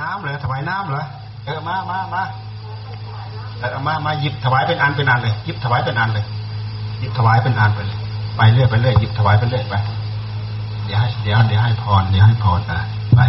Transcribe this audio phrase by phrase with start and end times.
[0.00, 1.04] น้ำเหรอถวายน้ำเหรอ
[1.44, 2.22] เออมามามา
[3.58, 6.24] เออมามาหยิบถวายเป็นอันเป็นอันเลยหยิบถวายเป็นอันเลย
[6.98, 7.98] หยิบถวายเป็นอันไปเลย
[8.36, 9.74] ไปเรื่อยไปเรื่อยหยิบถวายไปเรื่อยไป
[10.84, 12.80] เดี๋ยวให้เดี๋ยวเดี๋ยวให้พรเดี๋ยวให้พรอะ
[13.16, 13.20] ไป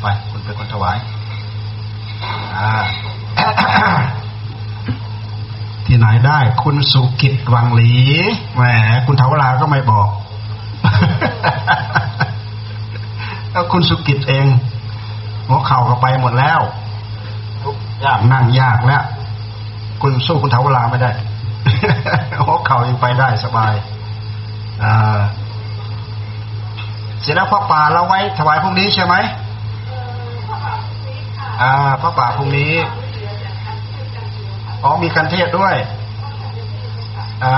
[0.00, 0.96] ไปคุณเป็นคนถวาย
[2.56, 2.70] อ่า
[5.86, 7.92] ที่ไหนได้ คุณสุกิจวังหลี
[8.54, 8.62] แหม
[9.06, 10.08] คุณเทวราก็ไม่บอก
[13.52, 14.46] แล้วคุณสุกิจเอง
[15.50, 16.60] หัวเข่าก็ไปหมดแล้ว
[18.04, 19.02] ยากนั่งยากแล้ว
[20.02, 21.10] คุณสู้คุณเทวราไม่ได้
[22.46, 23.72] หัวเข่ายังไปได้สบาย
[24.82, 25.20] อ่า
[27.22, 29.14] เสร็จแล้วพระป่าเราไว้ถวายพรุ่งนี้ใช่ไหม
[31.62, 31.72] อ่า
[32.02, 32.72] พระป่าพรุ่งนี้
[34.82, 35.74] อ๋อมีการเทศด้วย
[37.44, 37.56] อ่า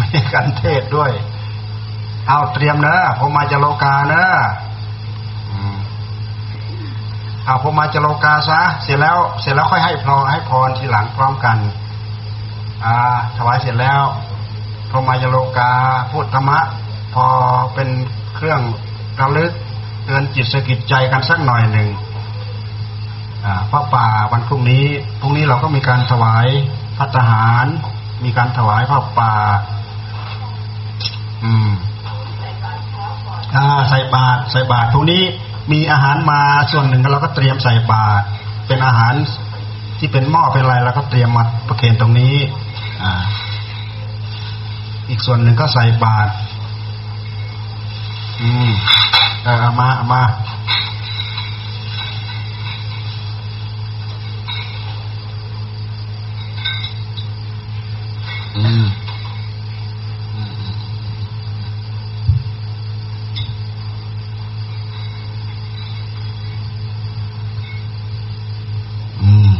[0.00, 1.10] มีการเทศด้วย
[2.26, 4.71] เอาเตรียมเนอะผมมาจะโลกาเนอะอืม
[7.44, 11.58] เอาผมมาจะโลกาซะเสร็จแล้วเสร็จแล้วค่อยให้พรให้พรทีหลังพร้อมกัน
[12.84, 12.96] อ่า
[13.36, 14.02] ถวายเสร็จแล้ว
[14.90, 15.72] พรมายโลกา
[16.10, 16.60] พูดธรรมะ
[17.14, 17.26] พอ
[17.74, 17.88] เป็น
[18.34, 18.60] เครื่อง
[19.20, 19.52] ระลึก
[20.04, 21.88] เตือนจิตสกิจใจกันสักหน่อยหนึ่ง
[23.70, 24.86] พระป่าวันพรุ่งนี้
[25.20, 26.46] พรุ่งนี้เราก็มีการถวาย
[26.98, 27.66] พัฒหาร
[28.24, 29.34] มีการถวายพระป่า
[31.44, 31.70] อืม
[33.54, 35.22] อ่าใส่บาตรใส่บาตรพรุ่งนี้
[35.70, 36.40] มีอาหารมา
[36.72, 38.24] ส่วนหนึ่งเราก็เตรียมใส่บาตร
[38.66, 39.12] เป็นอาหาร
[39.98, 42.34] ที่เป็นหม้อเป็นอะไรเราก็เตรียมมาประเคนตรงนี้
[43.02, 43.12] อ่า
[45.08, 46.30] อีกส่วนหนึ่งก็ใส่บาตร
[48.40, 48.70] อืม
[49.44, 50.22] เออมามา
[58.56, 58.84] อืม
[69.22, 69.52] อืม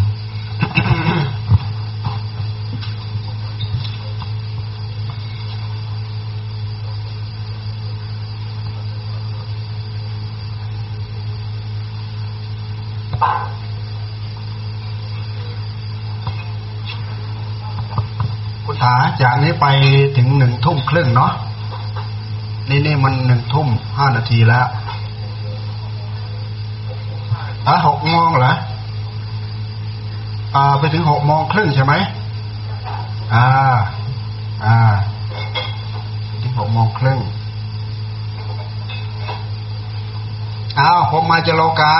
[18.66, 19.74] คุณถาจากนี้ ไป
[20.16, 21.32] ถึงหนึ่งทุ่มครึ่งเนาะ
[22.68, 24.66] นี่นี่มันหนึ่งทุ่มห้านาทีแล้ว
[27.66, 28.54] อะหกโมงเหรอ
[30.54, 31.94] อ่าไปถึงหกโมงครึ่งใช่ไหม
[33.34, 33.46] อ่า
[34.64, 34.76] อ่า
[36.42, 37.18] ถึงหกโมงครึ่ง
[40.78, 41.94] อ้าวผมมาจะโลกา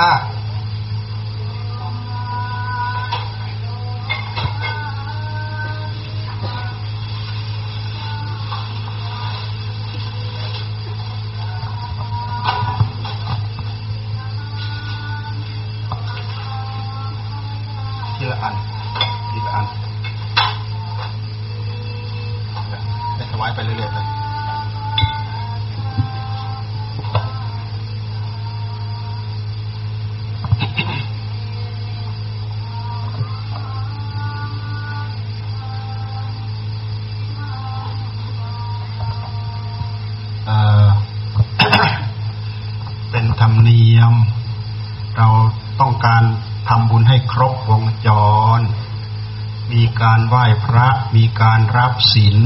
[50.03, 52.39] การไหว้พระ มีการรับศีล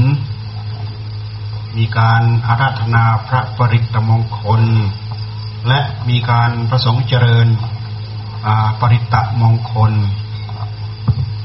[1.77, 4.63] มีการอาราธนาพระปริตตมงคล
[5.67, 5.79] และ
[6.09, 7.47] มีการประสงค์เจริญ
[8.79, 9.93] ปริตตมงคล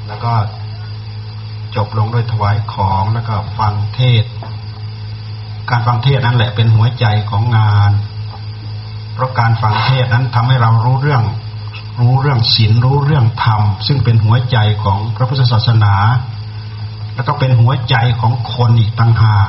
[0.06, 0.32] แล้วก็
[1.76, 4.24] จบลงด้วยถวายของแล้วก็ฟังเทศ
[5.70, 7.92] การฟังเทศนั่นแหละเป็นหัวใจของงาน
[9.14, 11.22] เพราะการฟังเทศน์นั้นทำให้เรารู้เรื่อง
[12.00, 15.94] รู้เรื่องศีลรู้เรื่องธรรม ซึ่งเป็นหัวใจของพระพุทธศาสนา
[17.14, 19.48] แล้วก็เป็นหัวใจของคนอีกต่างหาก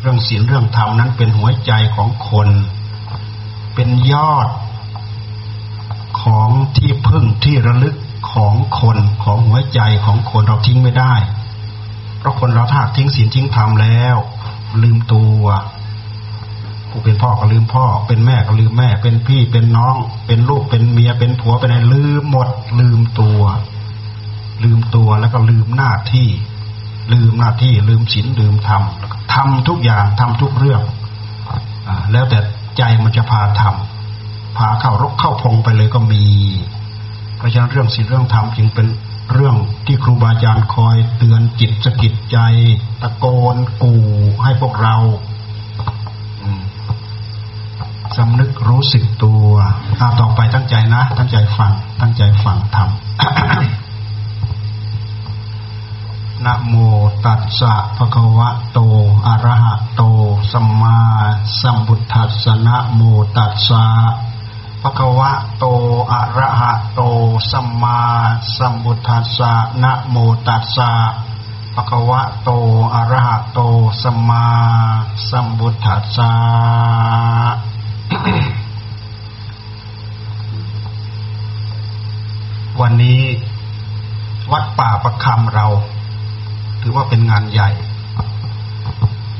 [0.00, 2.48] เรื่องศีลเรื่องธรรมนั้นเป็นหัวใจของคน
[3.74, 4.48] เป็นยอด
[6.22, 7.96] ของที่พึ่งที่ระลึก
[8.32, 11.14] ของคนของหัวใจของคนเราทิ้งไม่ได้
[12.18, 14.16] เพราะคนเราถ้าทิ้งศีลทิ้งธรรมแล้ว
[14.82, 15.42] ลืมตัว
[17.04, 19.96] เป็นพ่อก็ลืมพ่อ เป็นแม่ก็ลืมแม่ เป็นพี่เป็นน้อง
[20.26, 22.48] เป็นลูกเป็นเมียเป็นผัวเป็นอะไรลืมหมด
[22.80, 23.40] ลืมตัว
[24.64, 26.28] ลืมตัวแล้วก็ลืมหน้าที่
[27.12, 28.82] ลืมหน้าที่ ลืมศีลลืมธรรม
[29.34, 30.82] ทำทุกอย่างทำทุกเรื่อง
[31.88, 32.38] อแล้วแต่
[32.76, 36.24] ใจมันจะพาทำพาเข้ารกเข้าพงไปเลยก็มี
[37.36, 38.86] เพราะฉะนั้นเรื่องศีลเรื่องธรรมจึงเป็น
[39.32, 39.56] เรื่อง
[39.86, 42.38] ที่ครูบาอาจารย์คอยเตือนจิตสะกิดใจ
[43.02, 44.04] ตะโกนกู่
[44.42, 44.96] ให้พวกเรา
[48.16, 49.50] สำนึกรู้สึกตัว
[49.98, 52.86] เอาต่อไปตั้งใจนะ ตั้งใจฟัง ตั้งใจฟังทำ
[56.44, 56.74] นะโม
[57.24, 58.78] ตัสสะภะคะวะโต
[59.26, 60.02] อะระหะโต
[60.52, 60.98] สัมมา
[61.60, 63.00] สัมพุทธัสสะนะโม
[63.36, 63.84] ตัสสะ
[64.82, 65.64] ภะคะวะโต
[66.12, 67.00] อะระหะโต
[67.50, 68.00] สัมมา
[68.56, 70.16] สัมพุทธัสสะนะโม
[70.46, 70.90] ตัสสะ
[71.74, 72.50] ภะคะวะโต
[72.94, 73.60] อะระหะโต
[74.02, 74.46] สัมมา
[75.28, 76.32] สัมพุทธัสสะ
[82.80, 83.20] วันนี้
[84.52, 85.66] วัดป่าประคำเรา
[86.82, 87.70] ถือว่าเป็นงานใหญ่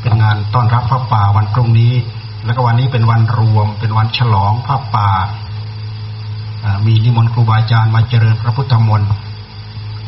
[0.03, 1.93] เป็นงานต้อนรับพระป่าวันพรุ่งนี้
[2.45, 5.11] แล้วก็วันนี้เป็นวันรวม เป็นวันฉลองพระป่า
[6.87, 9.11] มีนิมนต์ครูบาอาจารย์มาเจริญพระพุทธมนต์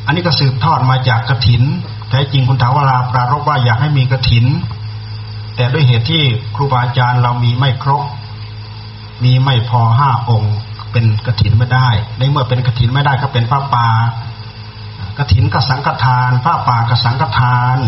[0.07, 1.63] อันนี้ก็สืบทอดมาจากกระถิน
[2.11, 4.47] แท้จริงคุณถาวราปรารบว่าอยากให้มีกระถิน
[5.57, 6.23] แต่ด้วยเหตุที่
[6.55, 8.03] ครูบาอาจารย์เรามีไม่ครบ
[9.25, 10.55] มีไม่พอห้าองค์
[10.93, 11.89] เป็นกระถินไม่ได้
[12.19, 13.89] ในเมื่อเป็นกระถินไม่ได้ก็เป็นผ้าป่า
[15.19, 17.79] กระถินกสังฆทานผ้าป่ากสังฆทาน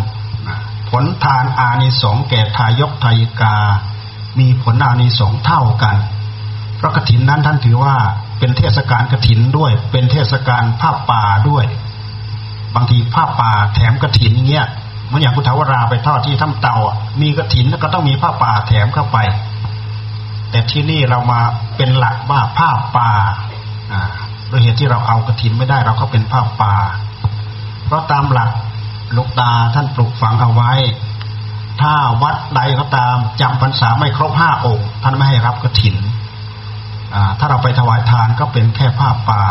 [0.90, 3.56] ผลทานอานิสงส์แก่ทายกทายิกา
[4.38, 5.96] มีผลอานิสงส์เท่ากัน
[6.76, 7.96] เพราะกระถินนั้นท่านถือว่า
[8.38, 11.64] เป็นเทศกาลกระถินด้วย เป็นเทศกาลผ้าป่าด้วย
[12.74, 14.66] บางทีผ้าป่าแถมกระถินเงี้ย
[15.06, 16.76] เหมือนอย่างพุทธวราไปทอดที่ถ้ำเตา
[17.22, 19.18] มีกระถินแล้วก็ต้องมีผ้าป่าแถมเข้าไป
[20.50, 21.40] แต่ที่นี่เรามา
[21.76, 23.12] เป็นหลักว่าผ้าป่า
[24.48, 26.74] โดยเหตุที่เราเอากระถินไม่ได้เราก็เป็นผ้าป่า
[27.86, 28.50] เพราะตามหลัก
[29.16, 30.72] ลูกตาท่านปลูกฝังเอาไว้
[31.80, 35.96] ถ้าวัดใดก็ตามจำพรรษาไม่ครบห้าองค์ ท่านไม่ให้รับกระถิน
[37.38, 39.42] ถ้าเราไปถวายทานก็เป็นแค่ผ้าป่า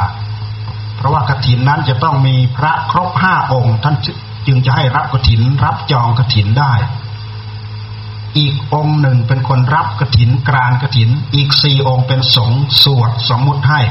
[0.97, 3.95] เพราะว่ากระถินนั้นจะต้องมีพระครบห้าองค์ ท่าน
[4.47, 6.73] จึงจะให้รับกระถินรับจองกระถินได้
[8.37, 12.51] อีกองหนึ่งเป็นคนรับกระถินกรานกระถิน อีกสี่องค์เป็นสง
[12.83, 13.81] สวดสมมุติให้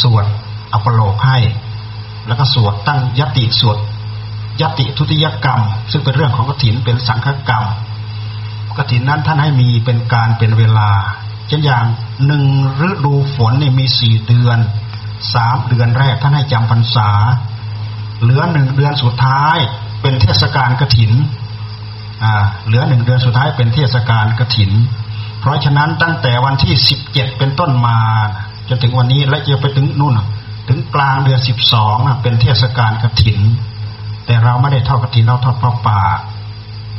[0.00, 0.24] สวด
[0.72, 1.38] อัปโลกให้
[2.26, 3.78] แล้วก็สวดตั้งยติสวด
[4.60, 5.60] ยติทุติยกรรม
[5.90, 7.64] ซึ่งเป็นเรื่องของกระถินเป็นสังฆกรรม
[8.76, 10.90] กระถินนั้นท่านให้มีเป็นการเป็นเวลา
[11.48, 11.84] เช่นอย่าง
[12.26, 12.44] หนึ่ง
[12.88, 14.58] ฤดูฝนนี่มีสี่เดือน
[15.34, 17.10] สามเดือนแรกท่านให้จำพรรษา
[18.20, 19.58] เหลือหนึ่งเดือนสุดท้าย
[20.02, 21.12] เป็นเทศกาลกระถิน
[22.66, 24.72] เหลือหนึ่งเดือนสุดท้ายเป็นเทศกาลกระถิน
[25.40, 27.98] เพราะฉะนั้นตั้งแต่วันที่สิบเจ็ดเป็นต้นมา
[28.68, 30.14] จนถึงวันนี้และจะไปถึงนู่น
[30.68, 33.38] ถึงกลางเดือนสิบสองเป็นเทศกาลกระถิน
[34.26, 36.02] แต่เราไม่ได้ทอดกระถินเราทอดพระป่า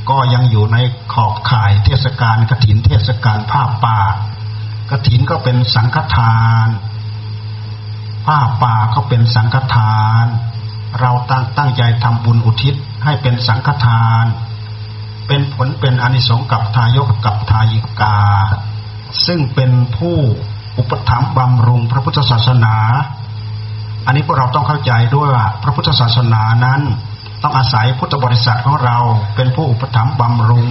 [0.09, 0.77] ก็ยังอยู่ใน
[1.13, 3.99] ขอบข่ายเทศกาลกระถิน เทศกาลผ้าป่า
[4.91, 6.67] กระถินก็เป็นสังฆทาน
[8.25, 10.25] ผ้าป่าก็เป็นสังฆทาน
[10.99, 14.25] เราตั้งตั้งใจทำบุญอุทิศให้เป็นสังฆทาน
[15.29, 18.17] เป็นผลเป็นอนิสงส์กับทายกกับทายิกา
[19.25, 20.17] ซึ่งเป็นผู้
[20.77, 22.75] อุปถัมภ์บำรุงพระพุทธศาสนา
[24.05, 26.81] อันนี้พวกเราต้องเข้าใจด้วยว่าพระพุทธศาสนานั้น
[27.43, 28.97] ต้องอาศัยพุทธบริษัทของเรา
[29.35, 30.69] เป็นผู้อุปถัมภ์บำรุง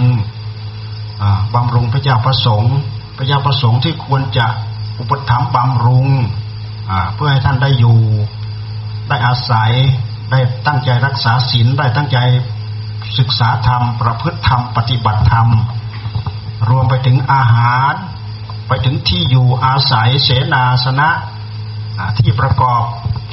[1.55, 2.75] บำรุงพระเจ้าประสงค์
[3.17, 4.47] พระเจ้าประสงค์ที่ควรจะ
[4.99, 6.07] อุปถัมภ์บำรุง
[7.15, 7.99] เพื่อให้ท่านได้อยู่
[9.09, 9.71] ได้อาศัย
[10.31, 12.17] ได้ตั้งใจรักษาศีลได้ตั้งใจ
[13.17, 15.47] ศึกษาธรรม ประพฤติธรรม ปฏิบัติธรรม
[16.69, 17.93] รวมไปถึงอาหาร
[18.67, 21.09] ไปถึงที่อยู่อาศัยเสนาสนะ
[22.17, 22.83] ที่ประกอบ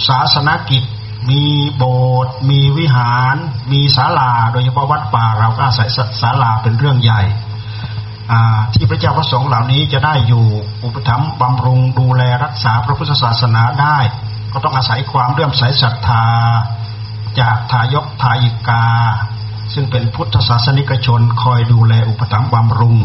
[0.09, 0.83] ศาสนกิจ
[1.31, 1.45] มี
[1.77, 3.37] โบสถ์มีวิหาร
[3.73, 5.89] มีศาลา โดยเฉพาะวัดป่าเราก็อาศัย
[6.21, 7.23] ศาลาเป็นเรื่องใหญ่
[8.75, 10.47] ที่พระเจ้าพระสงฆ์เหล่านี้จะได้อยู่
[10.85, 13.99] อุปถัมภ์บำรุงดูแลรักษาพระพุทธศาสนาได้
[14.53, 16.27] ก็ต้องอาศัยความเลื่อมใสศรัทธา
[17.41, 18.85] จากทายกทายิกา
[19.79, 22.97] ซึ่งเป็นพุทธศาสนิกชนคอยดูแลอุปถัมภ์บำรุง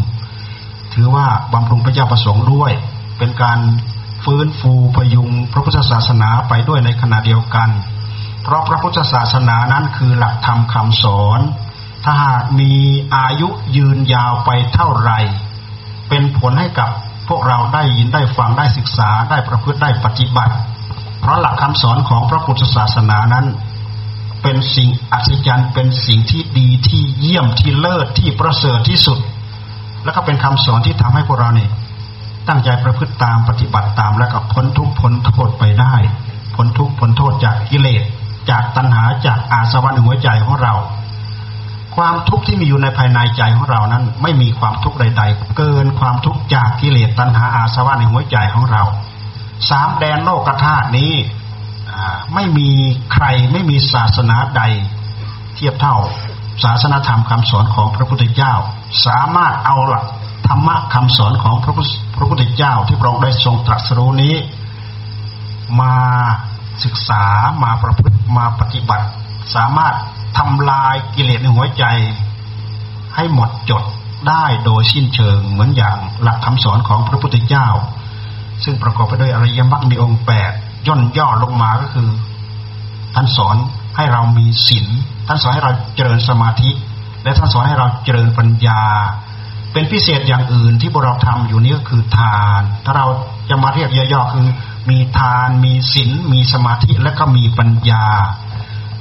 [0.94, 2.72] ถือว่าบำรุงพระเจ้าประสงค์ด้วย
[3.18, 3.58] เป็นการ
[4.24, 7.68] ฟื้นฟูพยุงพระพุทธศาสนาไปด้วยในขณะเดียวกัน
[8.42, 11.40] เพราะพระพุทธศาสนานั้นคือหลักธรรมคำสอน
[12.04, 12.72] ถ้าหากมี
[13.16, 15.20] อายุยืนยาวไปเท่าไหร่
[16.08, 16.90] เป็นผลให้กับ
[17.28, 20.54] พวกเราได้ยินได้ฟังได้ศึกษาได้ประพฤติได้ปฏิบัติ
[21.20, 23.46] เพราะหลักคำสอนของพระพุทธศาสนานั้น
[24.42, 29.18] เป็นสิ่งอัศจรรย์เป็นสิ่งที่ดีที่เยี่ยมที่เลิศที่ประเสริฐที่สุด
[30.04, 31.70] แล้วก็เป็นคำสอนที่ทำให้พวกเราเนี่ย
[32.48, 35.94] ตั้งใจประพฤติตามปฏิบัติตามแล้วก็พ้นทุกพ้นโทษไปได้
[36.54, 38.02] พ้นทุกพ้นโทษจากกิเลส
[38.50, 40.74] จากตัณหาจากอาสวะในหัวใจของเรา
[41.96, 48.82] ความทุกข์ที่มีอยู่ในภายในใจของเรานั้น ไม่มีความทุกข์ใด ๆ เกินความทุกข์จากกิเลสตัณหาอาสวะในหัวใจของเรา
[49.70, 51.12] สามแดนโลกธาตุนี้
[52.34, 52.68] ไม่มี
[53.12, 54.62] ใครไม่มีศาสนาใด
[55.54, 55.96] เทียบเท่า
[56.64, 58.54] ศาสนาธรรมคำสอนของพระพุทธเจ้า
[59.06, 60.04] สามารถเอาหลัก
[60.48, 61.74] ธรรมะคำสอนของพระ
[62.16, 64.34] พระพุทธเจ้าที่พระองค์ได้ทรงตรัสรู้นี้
[65.80, 65.96] มา
[66.84, 67.24] ศึกษา
[67.62, 69.06] มาประพฤติมาปฏิบัติ
[69.54, 69.94] สามารถ
[70.38, 71.84] ทำลายกิเลสในหัวใจ
[73.16, 73.84] ให้หมดจด
[74.28, 77.68] ได้โดยสิ้นเชิงเหมือนอย่างหลักคำสอนของพระพุทธเจ้า
[78.64, 80.52] ซึ่งประกอบไปด้วยอริยมรรคมีองค์แปด
[80.86, 82.08] ย่นย่อลงมาก็คือ
[83.14, 83.56] ท่านสอน
[83.96, 84.86] ให้เรามีศีล
[85.26, 86.70] ท่านสอนให้เราเจริญสมาธิ
[87.22, 88.82] และท่านสอนให้เราเจริญปัญญา
[89.72, 93.06] เป็นพิเศษอย่างอื่นที่พวกเราทำอยู่นี้ก็คือทาน ถ้าเรา
[93.50, 94.46] จะมาเรียกย่อๆคือ
[94.90, 98.04] มีทานมีศีลมีสมาธิและก็มีปัญญา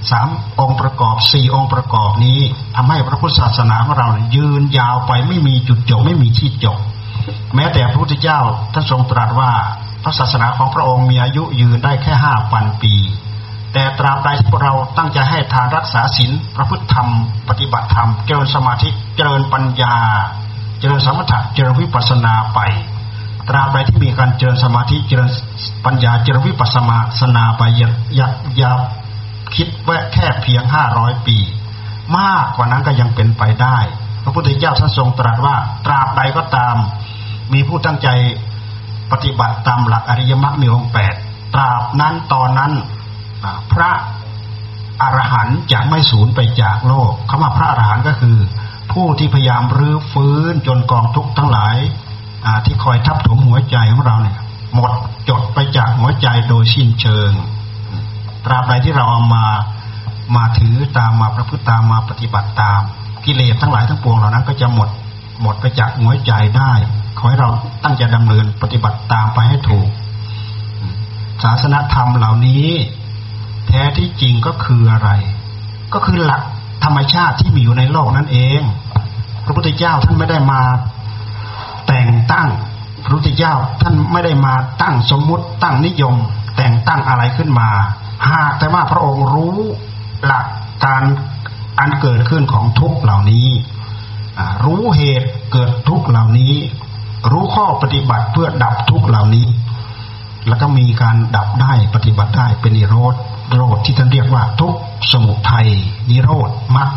[0.10, 0.28] สาม
[0.60, 2.40] องค์ประกอบสี่องค์ประกอบนี้
[2.76, 6.80] ทำให้พระพุทธศาสนาของเรายืนยาวไปไม่มีจุดจบไม่มีที่จบ
[7.56, 8.40] แม้แต่พระพุทธเจ้า
[8.74, 9.52] ท่านทรงตรัสว่า
[10.04, 12.94] พระศาสนาของพระองค์มีอายุยืนได้แค่ห้าพันปี
[13.74, 17.08] แต่ตราบใดที่พวกเราตั้งใจให้ทานรักษาศีลพระพุทธธรรม
[17.50, 19.96] ปฏิบัติธรรม เจริญสมาธิเจริญปัญญา
[20.80, 22.60] เจริญสมถะเจริญวิปัสสนาไป
[23.50, 25.30] ตราบใดที่มีการเจริญสมาธิเจริญ
[25.86, 26.76] ปัญญาเจริญวิปัสส
[27.36, 28.72] นาไปอย่าอย่าอย่า
[29.56, 31.38] คิดแวะแค่เพียงห้าร้อยปี
[32.18, 33.78] มากกว่านั้นก็ยังเป็นไปได้
[34.24, 36.76] พระพุทธเจ้าท่านทรงตรัสว่าตราบใดก็ตาม
[37.54, 38.10] มีผู้ตั้งใจ
[39.12, 41.14] ปฏิบัติตามหลักอริยมรรคมีองค์แปด
[41.54, 42.72] ตราบนั้นตอนนั้น
[43.72, 43.92] พระ
[45.02, 48.38] อรหันต์จะไม่สูญไปจากโลกคำว่าพระอรหันต์ก็คือ
[48.92, 51.76] ผู้ที่พยายามรื้อฟื้นจนกองทุกข์ทั้งหลาย
[52.66, 54.38] ที่คอยทับถมหัวใจของเราเนี่ย
[54.76, 54.92] หมด
[55.30, 57.32] จดไปจากหัวใจโดยสิ้นเชิง
[58.46, 59.46] ตราบใดที่เราเอามา
[60.36, 62.82] มาถือตามมาประพฤติตามมาปฏิบัติตาม
[63.26, 64.90] กิเลสทั้งหลายทั้งปวงเหล่านั้นก็จะหมด
[65.42, 66.74] หมดไปจากหัวใจได้
[67.18, 67.50] ขอให้เรา
[67.84, 69.90] ตั้งใจดำเนินปฏิบัติตามไปให้ถูก
[71.44, 72.68] ศาสนธรรมเหล่านี้
[73.68, 75.10] แท้ที่จริงก็คืออะไร
[75.94, 76.44] ก็คือหลัก
[76.84, 78.62] ธรรมชาติที่มีอยู่ในโลกนั่นเอง
[79.46, 80.62] พระพุทธเจ้าท่านไม่ได้มา
[81.88, 82.50] แต่งตั้ง
[83.04, 86.16] พระพุทธเจ้าท่านไม่ได้มาตั้งสมมุติตั้งนิยม
[86.58, 87.70] แต่งตั้งอะไรขึ้นมา
[88.30, 89.58] หากแต่ว่าพระองค์รู้
[90.26, 90.46] หลัก
[90.86, 91.04] การ
[91.80, 93.48] อันเกิดขึ้นของทุกเหล่านี้
[94.64, 96.54] รู้เหตุเกิดทุกเหล่านี้
[97.32, 99.48] รู้ข้อปฏิบัติเพื่อดับทุกเหล่านี้
[100.48, 103.16] แล้วก็มีการดับได้ปฏิบัติได้เป็นนิโรธ
[103.56, 104.74] โรธที่ท่านเรียกว่าทุก
[105.12, 105.68] สมุทัย
[106.10, 106.90] นิโรธมรรค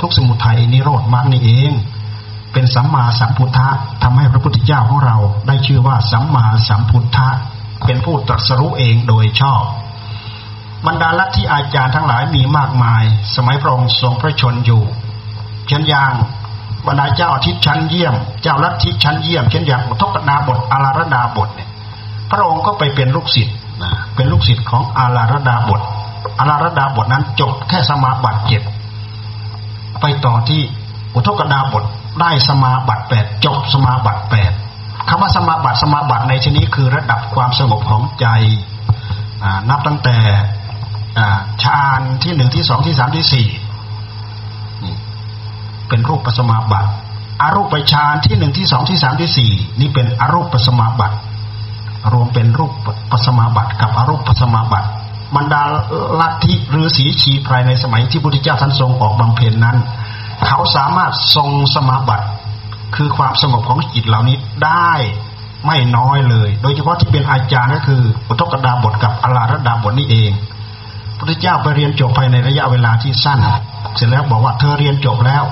[0.00, 1.72] ทุกสมุทัยนิโรธมรรคนี่เอง
[2.52, 3.68] เป็นสัมมาสัมพุทธะ
[4.02, 7.28] ทำให้พระพุทธเจ้าของเราได้ชื่อว่าสัมมาสัมพุทธะ
[7.86, 9.62] เป็นผู้ตรัสรู้เองโดยชอบ
[10.86, 13.02] บรรดาลัทธิอาจารย์ทั้งหลายมีมากมาย
[13.34, 14.82] สมัยพระองค์ทรงพระชนอยู่
[15.68, 16.12] เช่นอย่าง
[16.86, 21.68] บรรดาเจ้าอาทิตย์ชั้นเยี่ยม เจ้าลัทธิชั้นเยี่ยม เช่นอย่างอุทกดาบทอาลารดาบทเนี่ย
[22.30, 25.80] พระองค์ก็ไปเป็นลูกศิษย์นะเป็นลูกศิษย์ของอาลารดาบท
[26.38, 28.62] อาลารดาบทนั้นจบแค่สมาบัติเจ็ด
[30.00, 30.62] ไปต่อที่
[31.14, 31.84] อุทกดาบท
[32.20, 34.52] ได้สมาบัติแปดจบสมาบัติแปด
[35.08, 38.26] คำว่าสมาบัติสมาบัติในที่นี้คือระดับความสงบของใจ
[39.70, 40.16] นับตั้งแต่
[41.62, 43.46] ฌานที่หนึ่งที่สองที่สามที่สี่
[45.88, 46.90] เป็นรูปปัสมาบัติ
[47.42, 49.50] อารูปฌานที่หนึ่งที่สองที่สามที่สี่
[49.80, 51.16] นี่เป็นอรูปปัสมาบัติ
[52.12, 52.72] รวมเป็นรูป
[53.10, 54.88] ปัสมาบัติกับอรูปปัสมาบัติ
[55.36, 55.62] บรรดา
[56.20, 59.76] ลัทธิฤาษีชีพรายในสมัยที่พุทธเจ้าท่านทรงออกบำเพ็ญนั้น
[60.46, 62.26] เขาสามารถทรงสมาบัติ
[62.96, 64.92] คือความสงบของจิตเหล่านี้ได้
[65.66, 70.30] ไม่น้อยเลย โดยเฉพาะที่เป็นอาจารย์ก็คืออุทกดาบทกับอลาระดาบทนี่เอง
[71.18, 73.38] พระเจ้าไปเรียนจบภายในระยะเวลาที่สั้น
[73.96, 75.44] เสร็จแล้วบอกว่าเธอเรียนจบแล้ว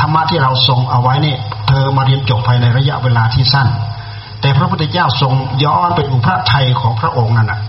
[0.00, 1.36] ธรรมะที่เราทรงเอาไว้นี่
[1.68, 3.68] เธอมาเรียนจบภายในระยะเวลาที่สั้น
[4.40, 5.32] แต่พระพุทธเจ้าทรง
[5.64, 7.60] ย้อนไปดูพระไทยของพระองค์นั่นอะ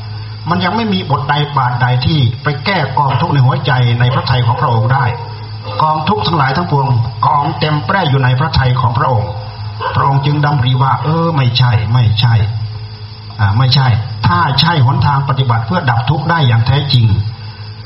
[0.49, 5.05] มันยังไม่มีบทใดบาทใดที่ไปแก้กองทุกข์ในหัวใจในพระไทยของพระองค์ได้
[5.83, 6.87] กองทุกข์ทั้งหลายทั้งปวง
[7.27, 9.29] กองเต็มแปร่อยู่ในพระไทยของพระองค์
[9.95, 12.33] พระองค์จึงดำริว่า เออ ไม่ใช่ ไม่ใช่
[13.39, 13.87] อ่าไม่ใช่
[14.27, 17.05] ถ้าใช่หนทางปฏิบัติเพื่อดับทุกข์ได้อย่างแท้จริง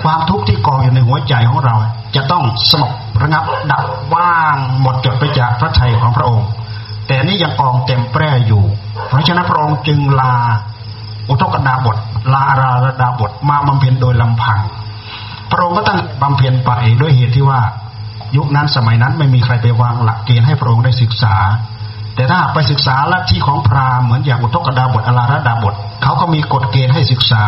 [0.03, 1.75] ความทุกข์ที่กองอยู่ในหัวใจของเรา
[2.15, 3.83] จะต้องสงบระงับดับ
[4.13, 6.47] ว่างหมดจดไปจากพระทัยของพระองค์
[7.07, 8.63] แต่นี่ยังกองเต็มแปร่อยู่
[9.07, 10.35] เพราะฉะนั้นพระองค์จึงลา
[11.29, 11.97] อุทกดาบท
[12.33, 14.59] ลาราระดาบทมาบำเพ็ญโดยลำพัง
[15.51, 16.71] พระองค์ก็ตั้งบำเพ็ญไป
[17.01, 17.61] ด้วยเหตุที่ว่า
[18.37, 21.35] ยุคนั้นสมัยนั้นไม่มีใครไปวางหลักเกณฑ์ให้พระองค์ได้ศึกษา
[22.15, 27.45] แต่ถ้าไปศึกษาลัทธิของพราหมณ์เหมือนอย่างอุทกดาบทอลาระดาบทเขาก็มีกฎเกณฑ์ให้ศึกษา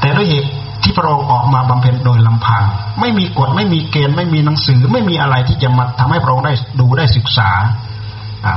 [0.00, 0.50] แต่ด้วยเหตุ
[0.96, 2.62] พระองค์ออกมาบำเพ็ญโดยลำพัง
[3.00, 7.50] ไม่มีกฎไม่มีเกณฑ์ไม่มีหนังสือ ไม่มีอะไรที่จะมาทำให้พระองค์ได้ดูได้ศึกษา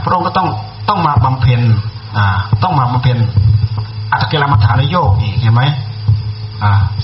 [0.05, 0.49] พระองค์ก็ต้อง
[0.89, 1.61] ต้องมาบำเพ็ญ
[2.63, 3.17] ต้องมาบำเพ็ญ
[4.11, 5.63] อัตเกลมัฐานโยกอีกเห็นไหม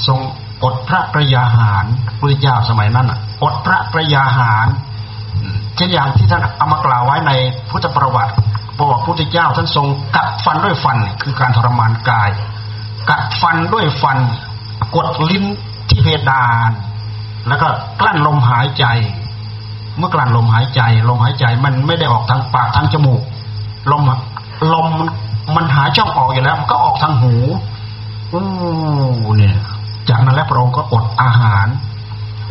[0.08, 0.20] ทรง
[0.64, 1.86] อดพระประยาหาร
[2.20, 3.12] พระเจ้าสมัยนั้น
[3.44, 4.68] อดพระประยาหาร
[5.76, 7.32] เช่นอย่างที่ท่านเอามากล่าวไว้ใน
[7.70, 8.34] พุทธประวัติ
[8.78, 12.30] บอกว่าพุทธเจ้าท่านทรงกัดฟันด้วยฟันคือการทรมานกาย
[13.10, 14.18] กัดฟันด้วยฟัน
[14.96, 15.44] กดลิ้น
[15.90, 16.72] ที่เพดาน
[17.48, 17.68] แล้วก็
[18.00, 18.86] กลั้นลมหายใจ
[19.98, 23.22] เมื่อกลั้นลมหายใจ ลมหายใจมันไม่ได้ออกทางปากทางจมูก
[23.92, 24.02] ลม
[24.74, 24.88] ลม
[25.56, 27.36] มันหาช่องออกอยู่แล้ว มันก็ออกทางหู
[28.34, 28.44] อู้
[29.38, 29.56] เนี่ย
[30.10, 31.68] จากนั้นแล้วพระองค์ก็อดอาหาร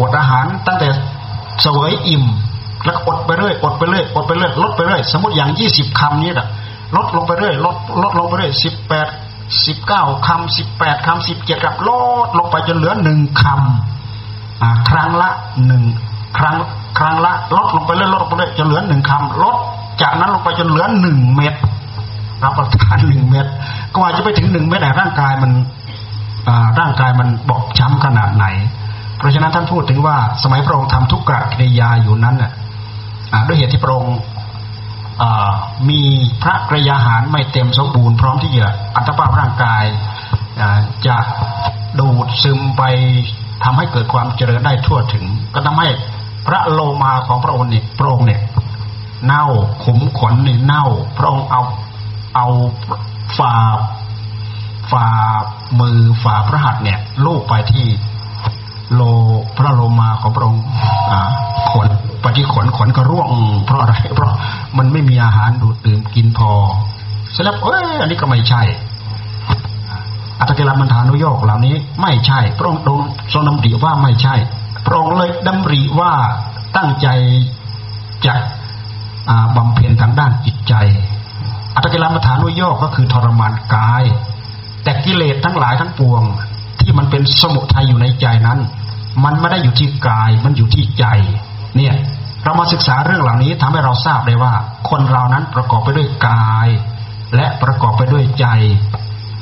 [0.00, 0.88] อดอาหารตั้งแต่
[1.62, 2.24] เสวยอิ่ม
[2.84, 6.48] แล้วอดไปเรื่อยอดไปเรื่อยอดไปเรื่อยลดไปเรื่อยสมมติอย่างยี่สิบคำนี้แหละ
[6.96, 9.08] ลดลงไปเรื่อยลดลดลงไปเรื่อยสิบแปด
[9.66, 11.90] สิบเก้าคำสิบแปดคำสิบเจ็ดคำล
[12.26, 15.30] ดลงไปจนเหลือหนึ่งคำครั้งละ
[15.66, 15.82] หนึ่ง
[16.38, 16.56] ครั้ง
[16.98, 19.56] ครั้งละลดลงไปเรื่อยลดลงไปเรื่อยจนเหลือหนึ่งคำลด
[20.02, 21.54] จากนั้นลงไปจนเหลือหนึ่งเม็ด
[22.42, 23.46] รับประทานหนึ่งเม็ด
[23.96, 25.52] กว่าจะไปถึงหนึ่งเม็ดแต่ร่างกายมัน
[26.78, 28.46] ร่างกายมันบอบช้ำขนาดไหน
[29.18, 32.52] เพราะฉะนั้นท่านพูดถึงว่าสมัยพระองค์ทำทุกกะกิริยาอยู่นั้นน่ะ
[33.48, 34.16] ด้วยเหตุที่พระองค์
[35.88, 36.02] มี
[36.42, 38.66] พระกระยาหารไม่เต็มสมบูรณ์พร้อมที่จะ
[38.96, 39.84] อัตภาพร่างกาย
[41.06, 41.16] จะ
[41.98, 42.82] ดูดซึมไป
[43.64, 45.88] ทำให้เกิดความเจริญได้ทั่วถึง ก็ทำให้
[46.46, 48.40] พระโลมาของพระองค์เนี่ยพระองเนี่ย
[49.26, 49.44] เน่า
[49.84, 50.84] ขุมขนเนี่ยเน่า
[51.18, 51.62] พระองค์เอา
[52.36, 52.46] เอา
[53.38, 53.54] ฝ่า
[54.92, 55.06] ฝ่า
[55.80, 57.86] มือฝ่าพระหัตถ์เนี่ยลูกไปที่
[58.94, 59.02] โล
[59.56, 60.62] พระโลมาของพระองค์
[61.70, 61.88] ขน
[62.24, 63.28] ปที่ขนขนก็ร่วง
[63.66, 64.32] เพราะอะไร เพราะ
[64.78, 66.50] มันไม่มีอาหารดูดดื่มกินพอ
[67.32, 68.62] เสร็จแล้วเอ้ยอันนี้ก็ไม่ใช่
[70.40, 72.82] อัตกิลมันฐานุโยกเหล่านี้ ไม่ใช่พระองค์
[73.32, 74.34] ทรงดำริว่าไม่ใช่
[74.86, 76.12] พระองค์เลยดำริว่า
[76.76, 77.08] ตั้งใจ
[78.26, 78.34] จะ
[79.56, 80.74] บำเพ็ญทางด้านจิตใจ
[81.74, 84.04] อัตกิลมัฐานุโยกก็คือทรมานกาย
[84.82, 86.22] แต่กิเลสทั้งหลายทั้งปวง
[86.80, 88.58] ที่มันเป็นสมุทัยอยู่ในใจนั้น
[89.24, 91.04] มันไม่ได้อยู่ที่กายมันอยู่ที่ใจ
[91.76, 91.94] เนี่ย
[92.44, 94.52] เรามาศึกษาเรื่องเหล่านี้ทำให้เราทราบได้ว่า
[94.90, 96.68] คนเรานั้นประกอบไปด้วยกาย
[97.36, 98.46] และประกอบไปด้วยใจ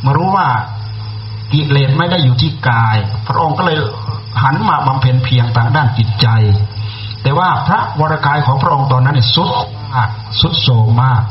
[0.05, 0.49] มารู้ว่า
[1.53, 2.97] กิเลสไม่ได้อยู่ที่กาย
[3.29, 3.79] พระองค์ก็เลย
[4.43, 6.27] หันมาบำเพ็ญเพียงทางด้านจิตใจ
[7.23, 9.51] แต่ว่าพระวรกายของพระองค์ตอนนั้นสุด
[9.93, 10.09] มาก
[10.41, 11.23] สุดโสมมาก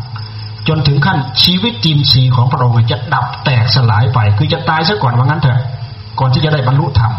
[0.68, 5.60] จนถึงขั้นชีวิตจินสีของพระองค์จะดับแตกสลายไป คือจะตายซะก่อนว่างั้นเถอะ
[6.20, 7.14] ก่อนที่จะได้บรรลุธรรม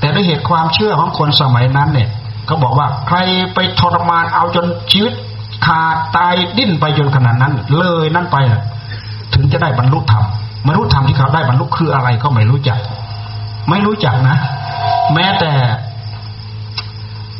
[0.00, 2.08] แต่ด้วยเหตุความเชื่อของคนสมัยนั้นเนี่ย
[2.46, 3.18] เขาบอกว่าใคร
[3.54, 5.12] ไปทรมานเอาจนชีวิต
[5.66, 8.36] ขาดตายดิ้นไปจนขนาดนั้น เลยนั่นไป
[9.34, 10.24] ถึงจะได้บรรลุธรรม
[10.66, 12.78] บรรลุธรรมที่เขาได้บรรลุคืออะไรก็ไม่รู้จัก
[13.68, 14.36] ไม่รู้จักนะ
[15.14, 15.52] แม้แต่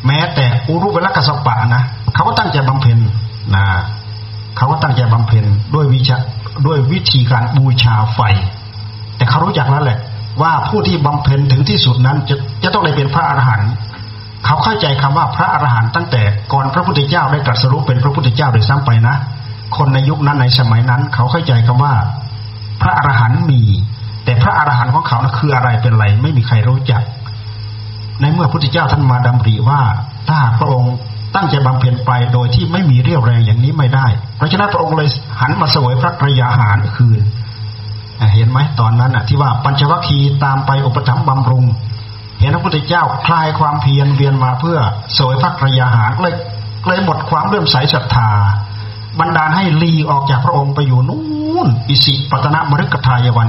[0.06, 1.82] แม้แต่อุรุเวลกัสปะนะ
[2.14, 2.98] เขาก็ตั้งใจบำเพ็ญ
[3.54, 3.64] นะ
[4.56, 6.16] เขาก็ตั้งใจบำเพ็ญด้วยวิชา
[6.66, 8.20] ด้วยวิธีการบูชาไฟ
[9.16, 9.98] แต่เขารู้จักแล้วแหละ
[10.42, 13.70] ว่าผู้ที่บำเพ็ญถึงที่สุดนั้นจะจะต้องได้เป็นพระอรหันต์
[14.44, 19.14] เขาเข้าใจคำว่าพระอรหันต์ตั้งแต่ก่อนพระพุทธเจ้าได้ตรัสรู้เป็นพระพุทธเจ้าโดยซ้ำไปนะ
[19.76, 21.94] คนในยุคนั้นในสมัยนั้น เขาเข้าใจคำว่า
[22.82, 23.62] พระอรหันต์มี
[24.24, 27.02] แต่พระอรหันต์ของเขานะคืออะไรเป็นไรไม่มีใครรู้จัก
[28.20, 29.80] ในเมื่อพระพุทธเจ้าท่านมาดำริว่า
[30.28, 30.94] ถ้าพระองค์
[31.34, 35.08] ตั้งใจบำเพ็ญไปโดยที่ไม่มีเรี่ยวแรงอย่างนี้ไม่ได้ เพราะฉะนั้นพระองค์เลย
[35.40, 37.20] หันมาเสวยพระกรยาหารคืน
[38.34, 41.64] เห็นไหมตอนนั้นอะที่ว่าปัญจวัคคีย์ตามไปอุปถัมภ์บำรุง
[42.40, 44.78] เห็นพระพุทธเจ้าคลายความเพียรเวียนมาเพื่อ
[45.18, 46.36] สวยพระกรยาหารเลย
[46.86, 48.30] เลยหมดความเลื่อมใสศรัทธา
[49.20, 53.48] บรรดาให้ลีออกจากพระองค์ไปอยู่นู่นอิสิปตนมฤกทายวัน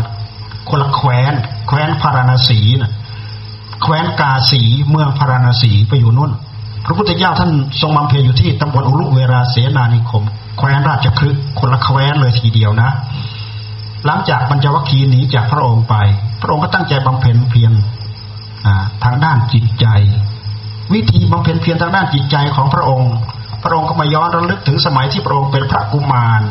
[0.70, 1.34] คนละแคว้น
[1.68, 2.92] แคว้นพาราณสีนะ
[3.82, 6.32] แคว้นกาสีเมืองพาราณสีไปอยู่นู่น
[6.86, 10.24] พระพุทธเจ้าท่านทรงบำเพ็ญอยู่ที่ตำบลอุลุเวราเสนานิคม
[10.58, 12.90] แคว้นราชคฤห์คนละแคว้นเลยทีเดียวนะ
[14.06, 15.96] หลังจากปัญจวัคคีย์หนีจากพระองค์ไป
[16.42, 17.72] พระองค์ก็ตั้งใจบำเพ็ญเพียร
[19.04, 19.86] ทางด้านจิตใจ
[20.94, 23.14] วิธีบำเพ็ญเพียรทางด้านจิตใจของพระองค์
[23.64, 26.42] พระองค์ก็มาย้อนระลึกถึงสมัยที่พระองค์เป็นพระกุมาร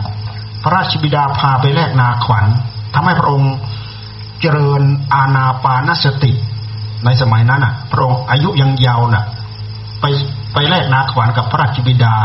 [0.62, 2.46] พระราชบิดาพาไปแลกนาขวัญ
[2.94, 3.52] ทำให้พระองค์
[4.40, 4.82] เจริญ
[5.14, 6.32] อาณาปานสติ
[7.04, 9.24] ในสมัยนั้นอะ พระองค์อายุยังเยาว์น่ะ
[10.00, 10.04] ไป
[10.54, 12.16] ไปแลกนาขวัญกับพระราชบิดา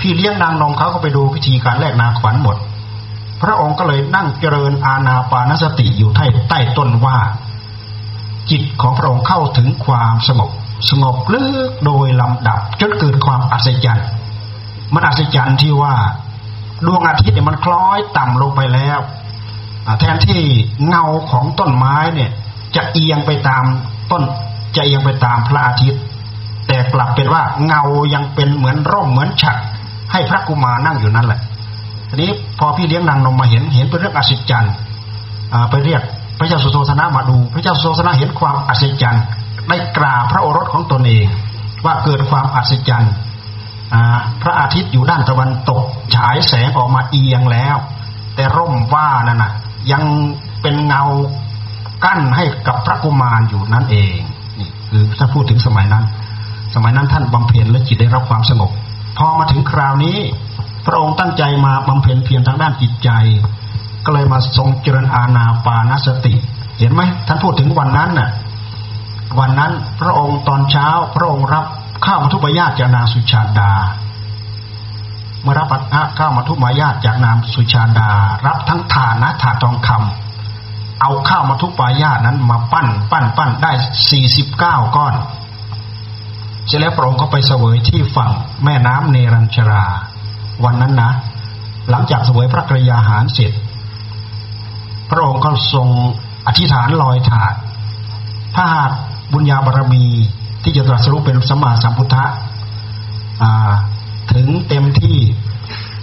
[0.00, 2.56] พี่เลี้ยงนางนมเขาก็ไปดูพิธีการแลกนาขวัญหมด
[3.42, 7.18] พระองค์ก็เลยนั่งเจริญอาณาปานสติอยู่ใต้ใต้ต้นว่า
[8.50, 10.50] จิตของพระองค์เข้าถึงความสงบ
[10.90, 14.08] สงบลึกโดยลำดับจนเกิดความอัศจรรย์
[14.94, 15.94] มันอัศจรรย์ที่ว่า
[16.86, 18.98] ดวงอาทิตย์เนี่ยมันคล้อยต่ำลงไปแล้ว
[20.00, 20.42] แทนที่
[20.86, 22.30] เงาของต้นไม้เนี่ย
[22.76, 23.64] จะเอียงไปตาม
[24.10, 24.22] ต้น
[24.76, 26.00] จะเอียงไปตามพระอาทิตย์
[26.66, 27.82] แต่กลับเป็นว่าเงา
[28.14, 29.56] ยังเป็นเหมือนร่มเหมือนฉัด
[30.12, 31.40] ให้พระกุมารนั่งอยู่นั่นแหละ
[32.08, 34.74] ทีนี้พอพี่เลี้ยงนางนมมาเห็นเห็นเป็นเรื่องอัศจรรย์
[35.70, 36.02] ไปเรียก
[36.38, 39.24] พระเจ้าสุโธธนะมาดู พระเจ้าสุโธธนะเห็นความอัศจรรย์
[39.68, 41.26] ได้กราพระโอรสของตนเอง
[41.84, 43.12] ว่าเกิดความอัศจรรย์
[44.42, 45.82] พระอาทิตย์อยู่ด้านตะวันตก
[46.14, 47.76] ฉายแสงออกมาเอียงแล้ว
[48.34, 49.52] แต่ร่มว่านั่นนะ
[49.92, 50.02] ยัง
[50.62, 51.02] เป็นเงา
[52.04, 54.18] กั้นให้กับพระกุมารอยู่นั่นเอง
[54.58, 56.04] นี่คือถ้าพูดถึงสมัยนั้น
[56.74, 58.70] สมัยนั้นท่านบำเพ็ญและจิตได้รับความสงบ
[59.18, 60.18] พอมาถึงคราวนี้
[60.86, 63.10] พระองค์ตั้งใจมาบำเพ็ญเพียรทางด้านจิตใจ
[64.04, 66.34] ก็เลยมาทรงเจริญอาณาปานสติ
[66.78, 68.30] เห็นไหมท่านพูดถึงวันนั้นน่ะ
[69.38, 71.64] วันนั้นพระองค์ตอนเช้า พระองค์รับ
[72.04, 73.72] ข้าวมัทุปยาตจากนางสุชาดา
[75.42, 75.66] เมื่อรับ
[76.18, 78.10] ข้าวมัทุปยาตจากนางสุชาดา
[78.46, 83.72] รับทั้งฐานะถาทองคำเอาข้าวมัทุปยาตนั้นมาปั้น ปั้นปั้นได้
[84.10, 85.14] สี่สิบเก้าก้อน
[86.66, 88.30] เสร็จแล้วพระองค์ก็ไปเสวยที่ฝั่ง
[88.64, 89.84] แม่น้ำเนรัญชรา
[90.64, 91.10] วันนั้นนะ
[91.90, 93.52] หลังจากเสวยพระกรยาหารเสร็จ
[95.10, 95.88] พระองค์ก็ทรง
[96.46, 97.54] อธิษฐานลอยถาด
[98.56, 98.92] ถ้าหาก
[99.32, 100.04] บุญญาบารมี
[100.62, 102.24] ที่จะตรัสรู้เป็นสมมาสัมพุทธะ
[104.32, 105.18] ถึงเต็มที่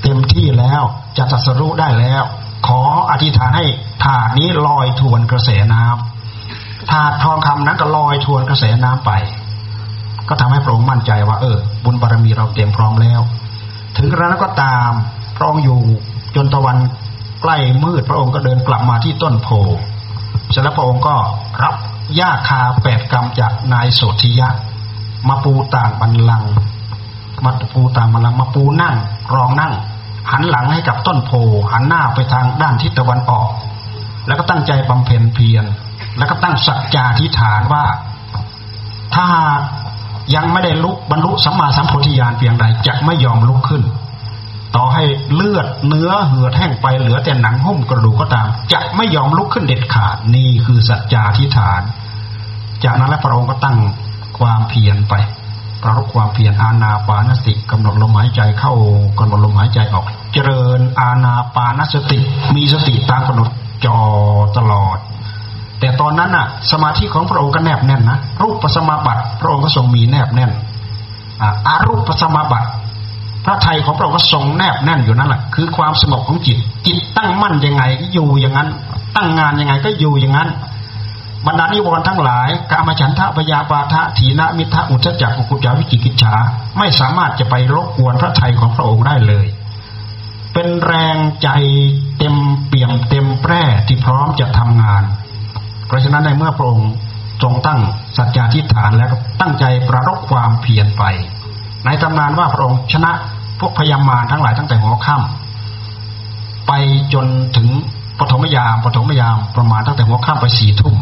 [0.03, 0.81] เต็มที่แล้ว
[1.17, 2.23] จะตรัสรู้ได้แล้ว
[2.67, 3.65] ขออธิษฐานให้
[4.03, 9.11] ถาดนี้ลอยทวนกระแสน้ำถาดทองคำนั้นก็ลอยทวนกระแสน้ำไป
[10.29, 13.21] ก็ทำให้พระองค์มั่นใจว่า เออ บุญบารมีเราเตรียมพร้อมแล้ว
[13.97, 14.91] ถึงกระนั้นก็ตาม
[15.35, 15.79] พระองค์อยู่
[16.35, 16.77] จนตะวัน
[17.45, 19.49] ใกล้มืดพระองค์ก็เดินกลับมาที่ต้นโพ
[20.51, 21.15] เสร็จแล้วพระองค์ก็
[21.63, 21.75] รับ
[22.15, 24.49] หญ้าคาแปดกรรมจากนายโสธิยะ
[25.29, 26.43] มาปูต่างบันลัง
[27.45, 28.95] มาปูต่างบันลังมาปูนั่ง
[29.36, 29.73] รองนั่ง
[30.31, 31.31] หันหลังให้กับต้นโพ
[31.71, 33.49] หันหน้าไปทางด้านทิศตะวันออก
[34.27, 35.65] แล้วก็ตั้งใจบำเพ็ญเพียร
[36.17, 37.86] แล้วก็ตั้งสัจจาธิฐานว่า
[39.15, 39.27] ถ้า
[40.36, 43.84] ยังไม่ได้ลุกบรรลุสัมมาสัมโพธิญาณเพียงใดจะไม่ยอมลุกขึ้น
[44.75, 51.81] ต่อให้เลือดเนื้อเหือดแห้งไปเหลือแต่หนังหุ้มกระดูกก็ตาม จะไม่ยอมลุกขึ้นเด็ดขาดนี่คือสัจจาธิฐาน
[52.83, 53.77] จากนั้นแล้วพระองค์ก็ตั้ง
[54.39, 55.13] ความเพียรไป
[55.81, 58.73] ประรบความเพียรอาณาปานสติกำหนดลมหายใจเข้า
[59.19, 62.19] กำหนดลมหายใจออก เจริญอาณาปานสติ
[62.55, 63.49] มีสติตามกำหนด
[63.85, 63.99] จอ
[64.57, 64.97] ตลอด
[65.79, 70.51] แต่ตอนนั้นน่ะ สมาธิของพระองค์ก็แนบแน่นนะรูปปัสมาบัติพระองค์ก็ทรงมีแนบแน่น
[71.67, 72.69] อารูปปัสมาบัติ
[73.45, 78.69] พระไทยของพระองค์ก็ทรงแนบแน่นอยู่นั่นแหละคือความสงบของจิต จิตตั้งมั่นยังไงก็อยู่อย่างนั้น
[79.15, 80.49] ตั้งงานยังไงก็อยู่อย่างนั้น
[81.45, 86.36] บรรดานิวรณ์ทั้งหลายกามฉันทะพยาบาทะถีนมิทะอุทจักกุกุจาวิจิกิจฉา
[86.77, 89.47] ไม่สามารถจะไปรบกวนพระไทยของพระองค์ได้เลย
[90.53, 91.49] เป็นแรงใจ
[92.17, 92.36] เต็ม
[92.67, 95.03] เปี่ยมเต็มแปร่ที่พร้อมจะทำงาน
[95.88, 96.91] เพราะฉะนั้นในเมื่อพระองค์
[97.43, 97.79] ทรงตั้ง
[98.17, 101.03] สัจจาธิฐานแล้วตั้งใจประรบความเพียรไป
[101.86, 103.12] ในตำนานว่าพระองค์ชนะ
[103.59, 106.71] พวกพยามารทั้งหลายตั้งแต่หัวค่ำไป
[107.13, 107.67] จนถึง
[108.19, 110.95] ปฐมยามปฐมยามประมาณตั้งแต่หัวค่ำไปสี่ทุ่ม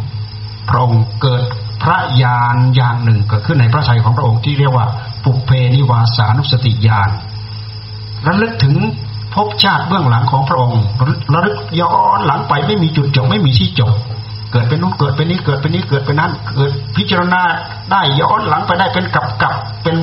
[0.70, 1.44] พระองค์เกิด
[1.84, 4.86] พระญาณอย่างหนึ่งเกิดขึ้นในพระทัยของพระองค์ที่เรียกว่า
[5.24, 7.10] ปุเพนิวาสานุสติญาณ
[8.28, 8.76] ระลึกถึง
[9.34, 10.82] ภพชาติเบื้องหลังของพระองค์
[11.34, 13.94] ระลึกย้อนหลังไปไม่มีจุดจบไม่มีที่จบ
[14.52, 17.42] เกิดเป็นนู้นเกิดเป็นนี้เกิดเป็นนี้เกิดเป็นนั้น เกิดพิจารณา
[17.92, 19.96] ได้ย้อนหลังไปได้เป็นกับกับเป็น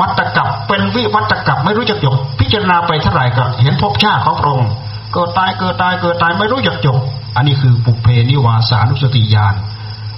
[0.00, 4.70] วัตกับเป็นวิวัตกับไม่รู้จักจบพิจารณาไปเท่าไหร่ก็เห็นภพชาติของพระองค์
[5.12, 6.98] เกิดตายเกิดตายเกิดตายไม่รู้จักจบ
[7.36, 9.54] อันนี้คือปุเพนิวาสานุสติญาณ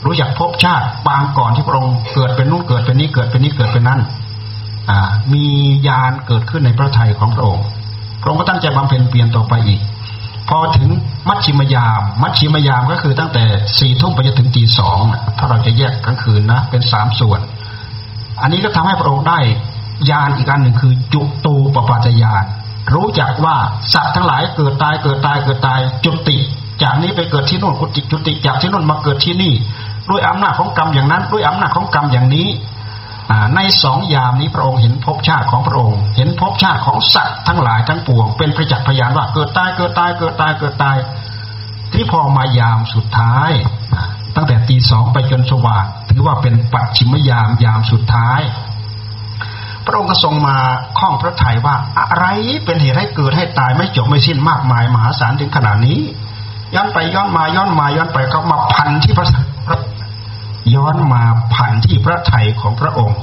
[0.05, 4.01] รู้จักพบชาติปางก่อนที่พระองค์เกิดเป็นนู่นเกิดเป็นนี้เกิดเป็นนี้เกิดเป็นนั้น
[5.33, 5.45] มี
[5.89, 7.65] ญาณเกิดขึ้นในพระทัยของพระองค์
[8.23, 9.81] พระองค์ก็ตั้งใจบำเพ็ญเปลี่ยนต่อไปอีก
[10.49, 10.89] พอถึง
[11.29, 13.45] มัชชิมยาม มัชชิมยามก็คือตั้งแต่
[13.79, 14.99] สี่ทุ่มไปจนถึงตีสอง
[15.39, 17.41] ถ้าเราจะแยกกลางคืนนะเป็นสามส่วน
[18.43, 19.39] อันนี้ก็ทำให้พระองค์ได้
[20.11, 22.45] ญาณอีกอันหนึ่งคือจุตูปปัจญาณ
[22.95, 23.57] รู้จักว่า
[23.93, 26.37] สัตว์ทั้งหลายเกิดตายเกิดตายเกิดตายจุติ
[26.83, 29.55] จากนี้ไปเกิดที่โน่นกุติจุติ จากที่โน่นมาเกิดที่นี่
[30.11, 32.49] ด้วยอำนาจของกรรมอย่างนั้น ด้วยอำนาจของกรรมอย่างนี้
[33.57, 40.97] ในสองยามนี้พระองค์เห็นภพชาติของพระองค์ เห็นภพชาติของสัตว์ทั้งหลายทั้งปวง เป็นประจักษ์พยานว่าเกิดตายเกิดตายเกิดตายเกิดตาย
[41.93, 43.51] ที่พอมายามสุดท้าย
[44.37, 48.41] ตั้งแต่ตีสองไปจนสว่างถือว่าเป็นปัจฉิมยามยามสุดท้าย
[49.87, 50.57] พระองค์ก็ทรงมา
[50.99, 52.25] ข้องพระทัยว่าอะไร
[52.65, 55.99] เป็นเหตุให้เกิดให้ตายไม่จบไม่สิ้นมากมายมหาศาลถึงขนาดนี้
[56.75, 59.29] ย้อนไปย้อนมาย้อนมาย้อนไปก็มาพันที่พระ
[60.75, 61.23] ย้อนมา
[61.55, 63.19] ผ่านที่พระไถ่ของพระองค์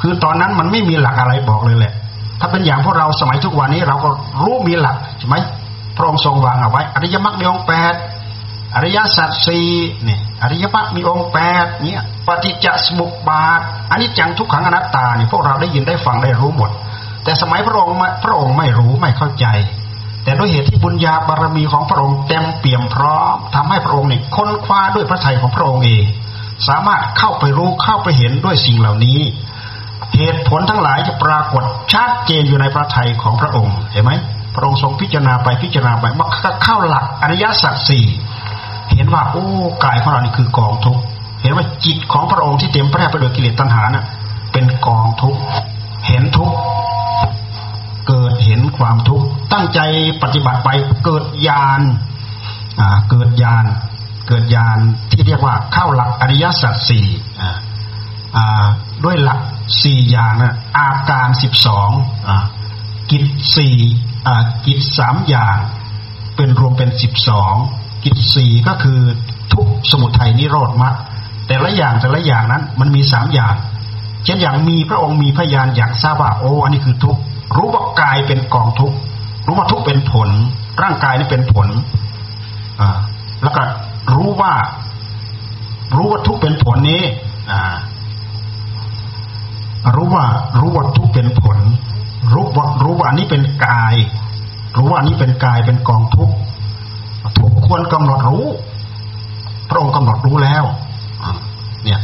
[0.00, 1.92] คือตอนนั้นมันไม่มีหลักอะไรบอกเลยแหละ
[2.40, 4.08] ถ้าเป็นอย่างพวกเราสมัยทุกวันนี้เราก็
[4.42, 5.36] รู้มีหลักใช่ไหม
[5.96, 7.94] พระองค์ทรงวางเอาไว้อริยมรรคมีองค์แปด
[8.76, 9.68] อริยสัจสี่
[10.04, 16.70] เนี่ยอริยมรรคมีองค์แปดเนี่ยปฏิจจสมุปบาทอันนี้จังทุกขังอนัตตาเนี่ยพวกเราได้ยินได้ฟังได้รู้หมด
[17.24, 19.46] แต่สมัยพระองค์พระองค์ไม่รู้ไม่เข้าใจ
[20.24, 26.04] แต่ด้วยเหตุที่บุญญาบารมีของพระองค์เต็มเปี่ยมพร้อมทำให้พระองค์เนี่ยค้นคว้าด้วยพระทัยของพระองค์เอง
[26.68, 29.20] สามารถเข้าไปรู้เข้าไปเห็นด้วยสิ่งเหล่านี้
[30.16, 34.12] เหตุผลทั้งหลายจะปรากฏชัดเจนอยู่ในพระทัยของพระองค์เห็นไหม
[34.54, 36.26] พระองค์ทรงพิจารณาไปพิจารณาไปมา
[36.64, 38.06] เข้าหลักอริยสัจสี่
[38.90, 39.46] เห็นว่าโอ้
[39.84, 40.98] กายของเรานี่คือกองทุก
[41.42, 44.04] เห็นว่าจิตของพระองค์ที่เต็มแพร่ไปด้วยกิเลสตัณหาน่ะ
[44.52, 45.36] เป็นกองทุก
[46.06, 46.52] เห็นทุก
[48.08, 49.80] เกิดเห็นความทุกข์ตั้งใจ
[50.22, 50.70] ปฏิบัติไป
[51.04, 51.80] เกิดญาณ
[53.10, 53.64] เกิดญาณ
[54.28, 54.78] เกิดญาณ
[55.10, 57.06] ที่เรียกว่าเข้าหลักอริยสัจสี่
[59.04, 59.40] ด้วยหลัก
[59.82, 61.90] สี่อย่างนะอาการสิบสอง
[63.10, 63.24] กิจ
[63.56, 63.76] สี่
[64.66, 65.56] กิจสามอย่าง
[66.36, 67.54] เป็นรวมเป็นสิบสอง
[68.04, 69.00] กิจสี่ก็คือ
[69.52, 70.94] ทุกสมุทัยนิโรธมรรค
[71.48, 73.54] แต่ละอย่างแต่ละอย่างนั้นมันมีสามอย่าง
[74.24, 77.16] เช่นอย่างมีพระองค์มีพยานอย่างทราบว่าโอ้อันนี้คือทุก
[77.56, 78.92] รู้ว่ากายเป็นกองทุก
[79.46, 80.28] รู้ว่าทุกเป็นผล
[80.82, 81.68] ร่างกายนี่เป็นผล
[82.80, 82.98] อ่า
[83.42, 83.62] แล้วก็
[84.14, 84.52] รู้ว่า
[85.96, 87.02] รู้ว่าทุกเป็นผลนี้
[87.50, 87.76] อ่า
[89.94, 90.24] รู้ว่า
[90.60, 91.58] รู้ว่าทุกเป็นผล
[92.32, 93.94] รู้ว่ารู้ว่าอันนี้เป็นกาย
[94.76, 96.30] รู้ว่าอันนี้เป็นกายเป็นกองทุก
[97.38, 98.46] ทุกควรกำหนดรู้
[99.70, 100.64] พระองค์กำหนดรู้แล้ว
[101.84, 102.00] เนี่ย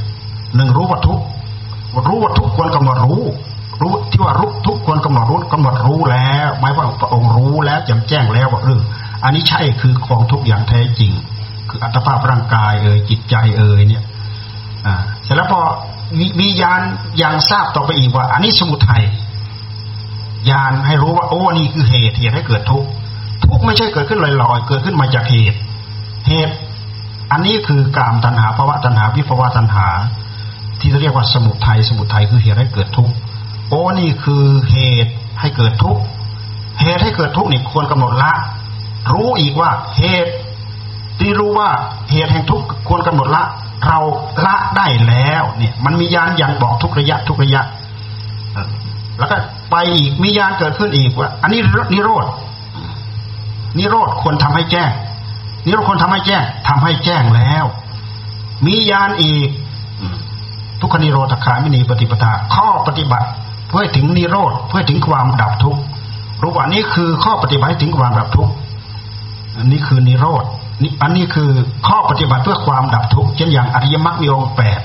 [0.56, 1.20] หนึ่งรู้ว่าทุก
[2.08, 3.22] รู้ว่าทุกควรกำหนดรู้
[3.82, 8.80] รู้ที่ว่ารู้ทุกควรกำหนดรู้กำหนดรู้แล้วหมายว่าพระองค์รู้แล้วแจ่มแจ้งแล้วว่าเออ
[9.24, 11.12] อันนี้ใช่คือกองทุกอย่างแท้จริง
[11.68, 14.02] คืออัตภาพร่างกายเอ่ยจิตใจเอ่ยเนี่ย
[14.86, 15.60] อ่าเสร็จแล้วพอ
[16.40, 16.80] มียาน
[17.22, 19.04] ยังทราบต่อไปอีกว่า อันนี้สมุทัย
[20.50, 22.88] ยานให้รู้ว่าโอ้นี่คือเหตุเหตุให้เกิดทุกข์
[23.48, 25.58] ทุกไม่ใช่เกิดขึ้นลอยๆ เกิดขึ้นมาจากเหตุ
[26.28, 26.54] เหตุ
[27.32, 29.86] อันนี้คือกามตัณหาภาวะตัณหา วิภาวะตัณหา
[30.80, 33.12] ที่เรียกว่าสมุทัยสมุทัยคือเหตุให้เกิดทุกข์
[33.68, 36.02] โอ้นี่คือเหตุให้เกิดทุกข์
[36.80, 38.32] เหตุให้เกิดทุกข์นี่ควรกำหนดละ
[39.12, 40.32] รู้อีกว่าเหตุ
[41.20, 41.70] ที่รู้ว่า
[42.10, 43.42] เหตุแห่งทุกข์ควรกำหนดละ
[43.86, 43.98] เรา
[44.46, 47.62] ละได้แล้วเนี่ยมันมียานอยังบอกทุกระยะทุกระยะ
[49.18, 49.36] แล้วก็
[49.70, 51.60] ไปอีกมียานเกิดขึ้นอีกว่า อันนี้
[51.92, 52.24] นิโรธ
[53.78, 54.90] นิโรธควรทำให้แจ้ง
[55.66, 57.64] นิโรธควรทำให้แจ้งทำให้แจ้งแล้ว
[58.66, 59.48] มียานอีก
[60.80, 63.28] ทุกขนิโรธคามินีปฏิปทา ข้อปฏิบัติ
[63.68, 65.80] เพื่อถึงนิโรธเพื่อถึงความดับทุกข์
[66.42, 68.52] รู้ว่านี่คือข้อปฏิบัติถึงความดับทุกข์
[69.56, 70.44] อันนี้คือนิโรธ
[70.82, 71.50] นี่อันนี้คือ
[71.88, 74.80] ข้อปฏิบัติเพื่อความดับทุกข์เช่นอย่างอริยมรรคมีองค์แปด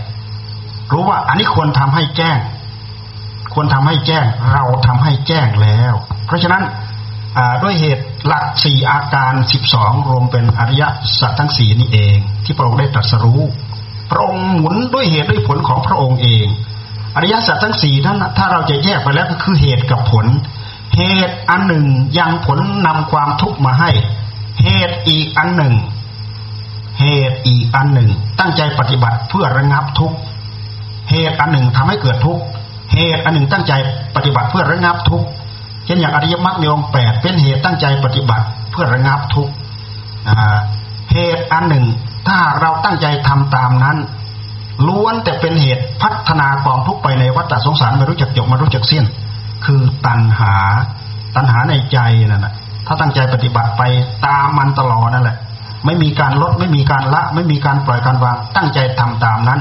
[0.92, 2.38] รู้ว่าอันนี้ควรทำให้แจ้ง
[3.54, 5.94] ควรทำให้แจ้ง เราทำให้แจ้งแล้ว
[6.26, 6.64] เพราะฉะนั้น
[7.64, 10.84] ด้วยเหตุหลักสี่อาการสิบสองรวมเป็นอริย
[11.20, 13.42] สัจทั้งสี่นี่เอง ที่พระองค์ได้ตรัสรู้
[14.12, 16.46] พระองค์หมุนด้วยเหตุด้วยผลของพระองค์เอง
[17.16, 20.26] อริยสัจทั้งสี่นั้นถ้าเราจะแยกไปแล้วก็คือเหตุกับผล
[20.98, 21.86] เหตุอันหนึ่ง
[22.18, 23.90] ยังผลนำความทุกข์มาให้
[24.64, 25.74] เหตุอีกอันหนึ่ง
[27.00, 30.18] เหตุอีกอันหนึ่ง ตั้งใจปฏิบัติเพื่อระงับทุกข์
[31.10, 32.44] เหตุอันหนึ่งทำให้เกิดทุกข์
[32.94, 33.74] เหตุอันหนึ่งตั้งใจ
[34.16, 35.28] ปฏิบัติเพื่อระงับทุกข์
[35.86, 39.54] เช่นอย่างอริยมรรคมีองค์แปดเป็นเหตุตั้งใจปฏิบัติเพื่อระงับทุกข์
[41.12, 41.86] เหตุอันหนึ่ง
[42.28, 43.98] ถ้าเราตั้งใจทำตามนั้น
[44.88, 49.04] ล้วนแต่เป็นเหตุพัฒนากองทุกไปในวัฏสงสารไม่รู้จักจบไม่รู้จักสิ้น
[49.66, 50.56] คือตัณหา
[51.36, 51.98] ตัณหาในใจ
[52.30, 52.54] นั่นแหละ
[52.88, 53.84] ถ้าตั้งใจปฏิบัติไป
[54.26, 55.38] ตามมันตลอดนั่นแหละ
[55.86, 59.60] ไม่มีการลดไม่มีการละ ไม่มีการปล่อยการวางตั้งใจทำตามนั้น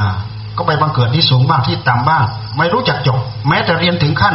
[0.00, 0.10] อ่า
[0.56, 2.22] ก็ไปบังเกิดที่สูงบ้างที่ต่ำบ้าง
[2.58, 3.18] ไม่รู้จักจบ
[3.48, 4.34] แม้แต่เรียนถึงขั้น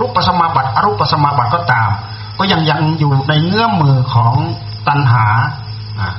[0.00, 1.90] รูปสมาบัติอรูปสมาบัติก็ตาม
[2.38, 4.34] ก็ยังยังอยู่ในเงื้อมมือของ
[4.88, 5.26] ตัณหา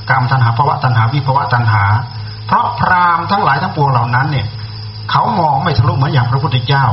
[0.09, 1.83] กรรมตัณหาภาวะตัณหาวิภาวะตัณหา
[2.47, 4.45] เพราะพรามทั้งหลายทั้งปวงเหล่านั้นเนี่ย
[5.11, 6.85] เขามองไม่ทะลุเหมือนอย่างพระพุทธเจ้า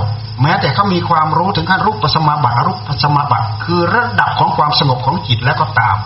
[0.42, 5.96] แม้แต่เขามีความรู้ถึงขั้นรูปปัสมาบัติอรูปปัสมาบัติ คือระดับของความสงบของจิตแล้วก็ตาม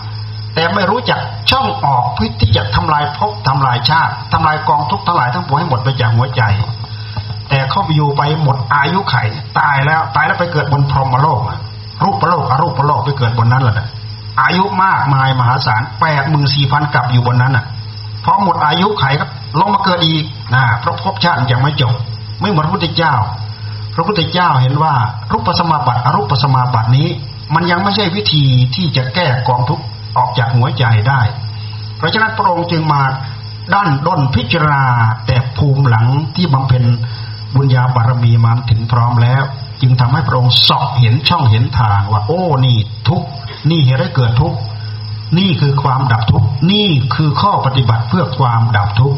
[0.54, 6.42] แต่ไม่รู้จักช่องออกพื่อที่จะทำลายภพทำลายชาติทำลายกองทุกข์ทั้งหลายทั้งปวงให้หมดไปจากหัวใจ
[7.48, 9.16] แต่เขาไปอยู่ไปหมดอายุไข
[9.59, 11.40] ตายแล้ว ตายแล้วไปเกิดบนพรหมโลก
[12.04, 13.88] รูปโลกอรูปโลกไปเกิดบนนั้นแหละ
[14.42, 17.64] อายุมากมายมหาศาลแปดหมื่นสี่พันกับอยู่บนนั้นอะ
[18.24, 19.26] พอหมดอายุไขก็
[19.61, 21.94] ลงมาเกิดอีกนะเพราะภพชาติยังไม่จบ
[22.40, 23.14] ไม่เหมือนพระพุทธเจ้า
[23.94, 24.94] พระพุทธเจ้าเห็นว่า
[25.32, 27.09] รูปสมาบัติอรูปสมาบัตินี้
[27.54, 29.85] มันยังไม่ใช่วิธีที่จะแก้กองทุกข์
[30.18, 31.20] ออกจากหัวใจได้
[31.98, 33.02] เพราะฉะนั้นพระองค์จึงมา
[33.74, 34.85] ด้านด้นพิจารณา
[35.26, 36.06] แต่ภูมิหลัง
[36.37, 36.85] ที่บำเพ็ญ
[37.54, 39.44] บุญญาบารมีมาถึงพร้อมแล้ว
[39.80, 42.76] จึงทำให้พระองค์สอบเห็นช่องเห็นทางว่า โอ้นี่
[43.09, 43.22] ทุก
[43.70, 44.54] นี่เหตุให้เกิดทุก
[45.38, 49.14] นี่คือความดับทุกนี่คือข้อปฏิบัติเพื่อความดับทุก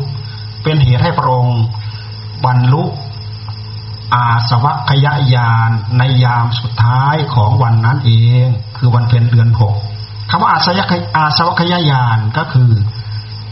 [0.63, 1.59] เป็นเหตุให้พระองค์
[2.45, 2.85] บรรลุ
[4.15, 8.13] อาสวัคยายานในยามสุดท้ายของวันนั้นเอ
[8.45, 9.75] ง คือวันเพ็ญเดือนหก
[10.31, 10.81] คำว่าอาสย
[11.17, 12.71] อาสวัคยายานก็คือ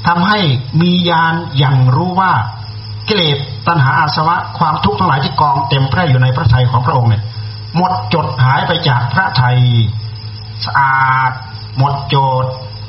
[0.07, 0.39] ทำให้
[0.81, 2.33] มียานอย่างรู้ว่า
[3.09, 3.39] กิเลส
[3.69, 7.23] ตัณหาอาสวะความทุกข์ทั้งหลายที่กองเต็มแพร่อยู่ในพระทัยของพระองค์เนี่ย
[7.77, 9.59] หมดจดหายไปจากพระทัย
[10.65, 11.31] สะอาด
[11.79, 12.45] หมดจด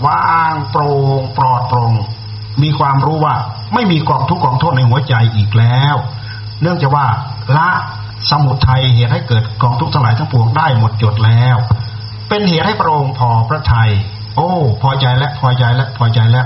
[0.05, 1.93] ว่างโปร่งปลอดโปร่ง
[2.63, 3.35] มีความรู้ว่า
[3.73, 5.95] ไม่มีกองทุกข์กองโทษในหัวใจอีกแล้ว
[6.61, 7.05] เนื่องจากว่า
[7.57, 7.69] ละ
[8.29, 11.57] สมุทัยเหตุให้เกิดกองทุกข์ทั้งหลายทั้งปวงได้หมดจดแล้ว
[12.29, 13.89] เป็นเหตุให้พระองค์พอพระทัย
[14.35, 14.51] โอ้
[14.81, 16.45] พอใจแล้วพอใจแล้วพอใจแล้ว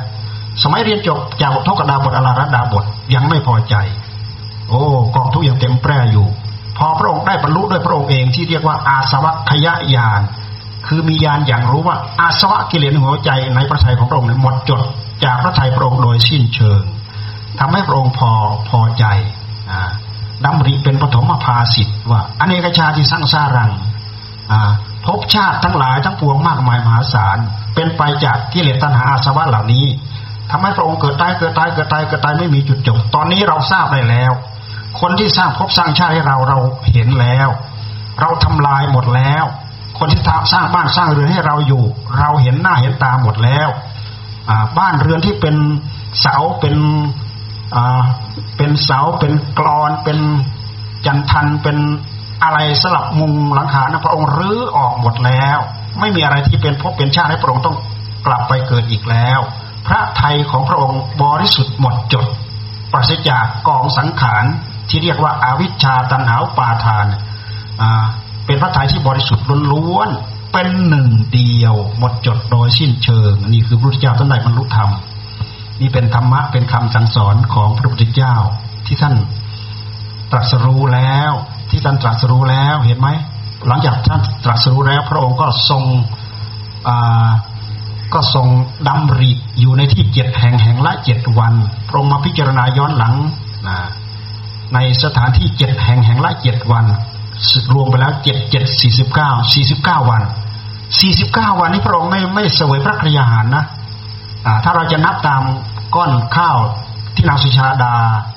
[0.64, 3.76] สมัยเรียนจบจากบททกดาบทอลารัดาบทยังไม่พอใจ
[4.70, 4.84] โอ้
[5.16, 6.28] กองทุกข์ยังเต็มแปร่อยู่
[6.78, 10.22] พอพระองค์ได้บรรลุด้วยพระองค์เองที่เรียกว่าอาสวัคยญาณ
[10.88, 14.82] คือมีญาณอย่างรู้ว่าอาสวะกิเลสหัวใจในพระทัยของพระองค์หมดจด
[15.26, 16.82] จากพระทัยพระองค์โดยสิ้นเชิง
[17.60, 18.32] ทำให้พระองค์พอ
[18.70, 19.06] พอใจ
[20.46, 23.72] ดำริเป็นปฐมภาสิทธ์ว่าอเนกชาติสร้างสารัง
[25.06, 27.38] ภพชาติทั้งหลายทั้งปวงมากมายมหาศาล
[27.76, 29.86] เป็นไปจากกิเลสตัณหาอาสวะเหล่านี้
[30.50, 34.32] ทำให้พระองค์เกิดตายเกิดตายเกิดตายเกิดตายไม่มีจุดจบ ตอนนี้เราทราบได้แล้ว
[35.00, 36.58] คนที่สร้างภพสร้างชาติให้เราเรา
[36.92, 37.50] เห็นแล้ว
[38.22, 39.46] เราทำลายหมดแล้ว
[39.98, 41.84] คนที่สร้างบ้านสร้างเรือนให้เราอยู่
[42.20, 43.70] เราเห็นหน้าเห็นตาหมดแล้ว
[44.78, 45.56] บ้านเรือนที่เป็น
[46.22, 46.76] เสาเป็น
[48.58, 50.20] เป็นเสาเป็นกรอนเป็น
[51.06, 51.78] จันทันเป็น
[52.44, 55.60] อะไรสลับมุงหลังคานะพระองค์รื้อออกหมดแล้ว
[56.00, 57.78] ไม่มีอะไรที่เป็นพบเป็นชาติให้พระองค์ต้อง
[58.26, 59.40] กลับไปเกิดอีกแล้ว
[59.88, 62.26] พระไทยของพระองค์บริสุทธิ์หมดจด
[62.92, 64.46] ปราศจากกองสังขาร
[64.90, 67.06] ที่เรียกว่าอาวิชชาตันหาปาทาน
[68.46, 70.10] เป็นพระไทยที่บริสุทธิ์ล้วน
[70.54, 74.90] เป็นหนึ่งเดียว หมดจดโดยสิ้นเชิง นี่คือพระพุทธเจ้าท่านได้บรรลุธรรม
[75.82, 78.36] นี่เป็นธรรมะเป็นคำสั่งสอนของพระพุทธเจ้า
[78.86, 79.16] ที่ท่าน
[80.32, 81.32] ตรัสรู้แล้ว
[81.70, 83.10] ที่ท่านตรัสรู้แล้วเห็นไหม
[83.68, 85.84] หลังจากท่านตรัสรู้แล้ว พระองค์ก็ทรง
[88.14, 88.48] ก็ทรง
[88.88, 91.54] ดำริอยู่ในที่เจ็ดแห่งแห่งละเจ็ดวัน
[91.88, 93.14] พระองค์มาพิจารณาย้อนหลัง
[94.74, 96.86] ในสถานที่เจ็ดแห่งแห่งละเจ็ดวัน
[97.74, 100.24] รวมไปแล้วเจ็ดเจ็ดสี่สิบเก้าสี่สิบเก้าวัน
[101.00, 103.64] สี่สิบเก้าวันนี้พระองค์ไม่ไม่เสวยพระกริยาหารนะ
[104.64, 105.42] ถ้าเราจะนับตาม
[105.96, 106.58] ก้อนข้าว
[107.16, 107.94] ที่นางสุชาดา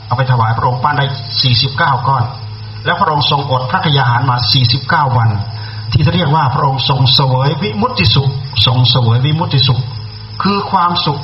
[0.06, 1.06] เอาไปถวายพระองค์ป้านได้
[1.42, 2.24] สี่สิบเก้าก้อน
[2.84, 5.30] แล้วพระองค์ทรงอดพระกยาหารมาสี่สิบเก้าวัน
[5.94, 8.30] ที่เรียกว่าพระองค์ทรงเสวยวิมุตติสุข
[8.66, 9.80] ทรงเสวยวิมุตติสุข
[10.42, 11.20] คือความสุข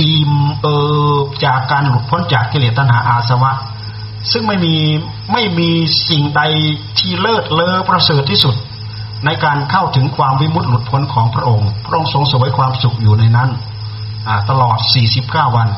[0.00, 0.78] อิ่มเอิ
[1.24, 3.52] บจากการหลุดพ้นจากกิเลสตัณหาอาสวะ
[4.32, 4.74] ซึ่งไม่มี
[5.32, 5.70] ไม่มี
[6.08, 6.42] สิ่งใด
[6.98, 8.54] ที่เลิศเลอประเสริฐที่สุด
[9.24, 13.50] ในการเข้าถึงความวิมุตติหลุดพ้นของพระองค์ พระองค์ทรงเสวยความสุขอยู่ในนั้น
[14.50, 14.78] ตลอด
[15.16, 15.68] 49 วัน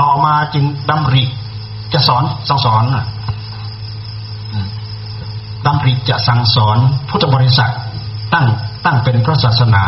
[0.00, 1.24] ต่อมาจึงดำริ
[1.92, 2.84] จะสอนสั่งสอน
[5.66, 7.72] ดำริจะสั่งสอนพุทธบริษัท
[8.34, 8.46] ตั้ง
[8.84, 9.84] ตั้งเป็นพระศาสนา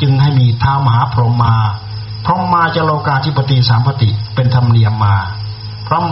[0.00, 1.54] จึงให้มีท้ามหาพรหมมา
[2.24, 5.14] พรหมมาจะโลกาธิปติสามปติเป็นธรรมเนียมมา
[5.84, 6.02] เพราะ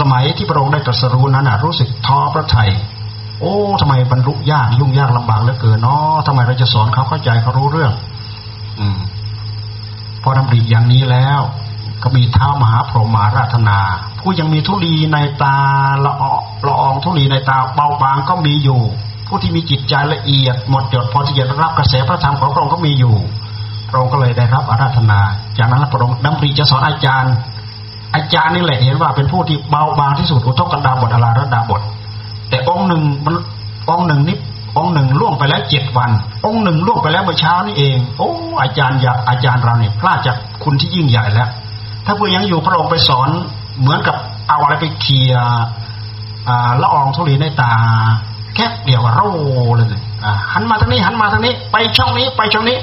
[0.00, 2.70] สมัยที่พระองค์ได้ตรัสรู้นั้นรู้สึกท้อพระไทย
[3.40, 7.92] โอ้ทำไมบรรลุยากยุ่งยากลำบากเหลือเกินเนาะทำไมเราจะสอนเขาเข้าใจเขารู้เรื่อง
[8.80, 8.98] อืม
[10.22, 11.40] พอดำริอย่างนี้แล้ว
[12.04, 13.78] ก็มีเท้ามหาพรหมาราธนา
[14.20, 15.56] ผู้ยังมีทุลีในตา
[16.04, 16.22] ละอ
[16.66, 18.80] ละอองทุลีในตาเบาบางก็มีอยู่
[19.28, 23.14] ผู้ที่มีจิตใจละเอียดหมดจดพอที่จะรับกระแสพระธรรมของพระองค์ก็มีอยู่
[23.90, 25.20] พระองค์ก็เลยได้รับอาราธนา
[25.58, 27.34] จากนั้นพระองค์ดำริจะสอนอาจารย์
[28.14, 31.82] อาจารย์นี่แหละเห็นว่าเป็นผู้ที่เบาบางที่สุดอุทกกันดาบทอลาระดาบท
[32.50, 33.34] แต่องค์หนึ่งมัน
[33.90, 34.38] องค์หนึ่งนี่
[34.78, 36.10] องค์หนึ่งล่วงไปแล้วเจ็ดวัน
[36.46, 38.30] องค์หนึ่งล่วงไปแล้วเมื่อเช้านี่เอง โอ้
[38.62, 41.48] อาจารย์อยาอาจารย์เราเนี่ยพลาดจากคุณที่ยิ่งใหญ่แล้ว
[42.06, 43.28] ถ้าเผื่อยังอยู่พระองค์ไปสอน
[43.80, 44.16] เหมือนกับ
[44.48, 45.34] เอาอะไรไปเขี่ย
[46.82, 47.74] ละอองธุลีในตา
[48.54, 49.30] แค่เดียวโร่
[49.76, 50.02] เลย
[50.52, 52.78] หันมาทางนี้หันมาทางนี้ ไปช่องนี้ไปช่องนี้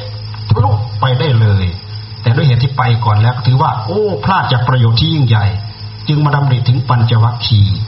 [0.48, 0.70] ทะลุ
[1.02, 1.66] ไปได้เลย
[2.22, 5.46] แต่ด้วยเหตุที่ไปก่อนแล้วก็ถือว่า โอ้ พลาดจากประโยชน์ที่ยิ่งใหญ่
[6.08, 7.80] จึงมาดำริถึงปัญจวัคคีย์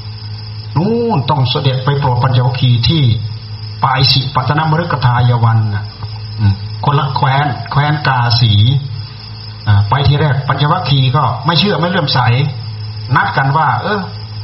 [0.77, 3.03] นู่นต้องเสด็จไปโปรดปัญจวัคคีย์ที่
[3.83, 5.59] ป่าอิสิปตนมฤคทายวัน
[6.85, 8.51] คนละแคว้นแคว้นกาสี
[9.89, 12.19] ไปทีแรกปัญจวัคคีย์ก็ไม่เชื่อไม่เลื่อมใส
[13.15, 13.99] นัดกันว่า เออ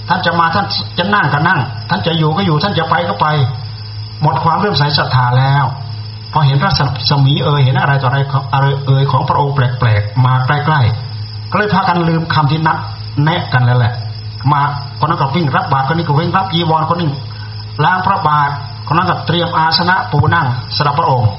[0.09, 0.65] ท่านจะมาท่าน
[0.99, 3.27] จะนั่งก็นั่ง ท่านจะอยู่ก็อยู่ท่านจะไปก็ไป
[4.21, 5.65] หมดความเลื่อมใสศรัทธาแล้ว
[6.33, 6.73] พอเห็นพระ
[7.09, 8.17] สมีเอยเห็นอะไรต่ออะไร
[8.53, 12.77] อะไรเอยของพระองค์แปลกๆมาใกล้ๆก็เลยพากันลืมคำที่นัด
[13.23, 13.93] แนะกันแล้วแหละ
[14.51, 14.61] มา
[14.99, 17.11] คนนั้นก็วิ่งรับบาตรคนนี้ก็วิ่งรับยีวรคนนึง
[17.83, 18.49] ล้างพระบาท
[18.87, 21.29] คนนั้นก็เตรียมอาสนะปูนั่งสำหรับพระองค์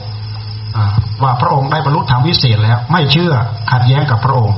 [1.22, 3.32] ว่าพระองค์ได้บรรลุธรรมวิเศษแล้ว ไม่เชื่อ
[3.70, 4.56] ขัดแย้งกับพระองค์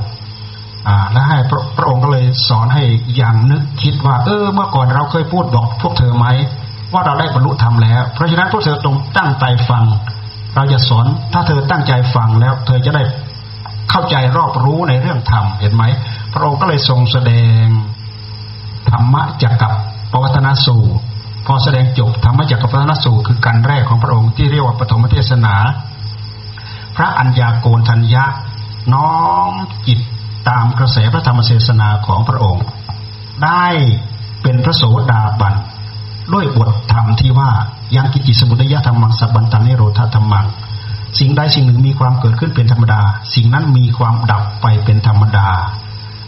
[1.11, 2.83] และให้พระพระองค์ก็เลยสอนให้
[3.15, 6.27] อย่างนึกคิดว่า เออ เมื่อก่อนเราเคยพูดบอกพวกเธอไหม
[6.93, 9.83] ว่าเราได้บรรลุธรรมแล้ว เพราะฉะนั้นพวกเธอตรงตั้งใจฟัง
[10.55, 13.03] เราจะสอนถ้าเธอตั้งใจฟังแล้ว เธอจะได้
[13.89, 15.83] เข้าใจรอบรู้ในเรื่องธรรมเห็นไหม
[16.33, 17.65] พระองค์ก็เลยทรงแสดง
[18.89, 19.73] ธรรมะจักกับ
[20.11, 21.01] ปวัตนสูตร
[21.47, 25.55] พอแสดงจบธรรมจักกับปวัตนสูตรคือการแรกของพระองค์ที่เรียกว่าปฐมเทศนา
[26.95, 28.23] พระอัญญาโกณทัญญะ
[28.93, 29.13] น้อ
[29.51, 29.53] ม
[29.87, 29.99] จิต
[30.49, 32.65] ตามกระแสพระธรรมเทศนาของพระองค์
[33.43, 33.65] ได้
[34.41, 35.55] เป็นพระโสดาบัน
[36.33, 37.51] ด้วยบทธรรมที่ว่า
[37.95, 40.45] ยังกิจิสมุทยธรรมังสับบันตังนิโรธธรรมัง
[41.19, 43.01] สิ่งใดสิ่งหนึ่งมีความเกิดขึ้นเป็นธรรมดา
[43.33, 45.49] สิ่งนั้นมีความดับไปเป็นธรรมดา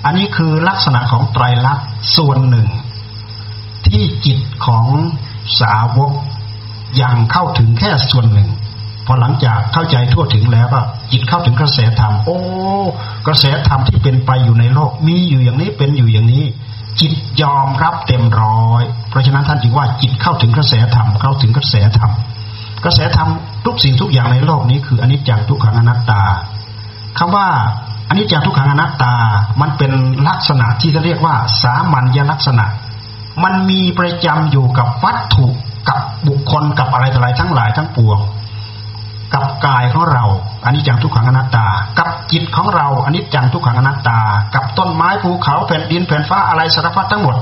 [0.05, 1.85] อันนี้คือลักษณะของไตรลักษณ์
[2.17, 2.67] ส่วนหนึ่ง
[3.87, 4.85] ที่จิตของ
[5.61, 6.11] สาวก
[7.01, 8.49] ยังเข้าถึงแค่ส่วนหนึ่ง
[9.05, 10.79] พอหลังจากเข้าใจทั่วถึงแล้วก็
[11.11, 12.37] จิตเข้าถึงกระแสธรรมโอ้
[13.27, 16.45] กระแสธรรมที่เป็นไปอยู่ในโลกมีอยู่อย่างนี้เป็นอยู่อย่างนี้
[17.01, 22.11] จิตยอมรับเต็มร้อย เพราะฉะนั้นท่านจึงว่าจิตเข้าถึงกระแสธรรมเข้าถึงกระแสธรรม
[22.83, 23.29] กระแสธรรม
[23.65, 26.23] ทุกสิ่งทุกอย่างในโลกนี้คืออนิจจังทุกขังอนัตตา
[27.17, 27.47] คำว่า
[28.09, 29.13] อนิจจังทุกขังอนัตตา
[29.61, 29.91] มันเป็น
[30.27, 32.65] ลักษณะที่จะเรียกว่า สามัญญลักษณะ
[33.43, 35.47] มันมีประจำอยู่กับวัตถุ
[35.89, 38.19] กับบุคคลกับอะไรต่ออะไรทั้งหลายทั้งปวง
[39.35, 40.25] กับกายของเรา
[40.65, 41.67] อันนี้จังทุกขังอนัตตา
[41.99, 44.19] กับจิตของเราอันนี้จังทุกขังอนัตตา
[44.55, 47.35] กับต้นไม้ภูเขาแผ่นดินแผ่นฟ้าอะไรสารพัดทั้งหมด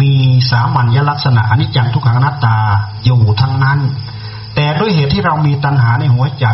[0.00, 0.12] มี
[0.50, 2.56] สามัญลักษณะอันนี้จังทุกขังอนัตตา
[3.04, 3.78] อยู่ทั้งนั้น
[4.54, 6.46] แต่ด้วยเหตุที่เรามีตัณหาในหัวใจ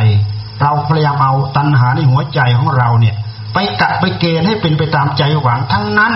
[0.63, 3.15] เราพยายามเอาตัณหาในหัวใจของเราเนี่ย
[3.53, 6.13] ไปกะไปเกณฑ์ให้เป็นไปตามใจหวังทั้งนั้น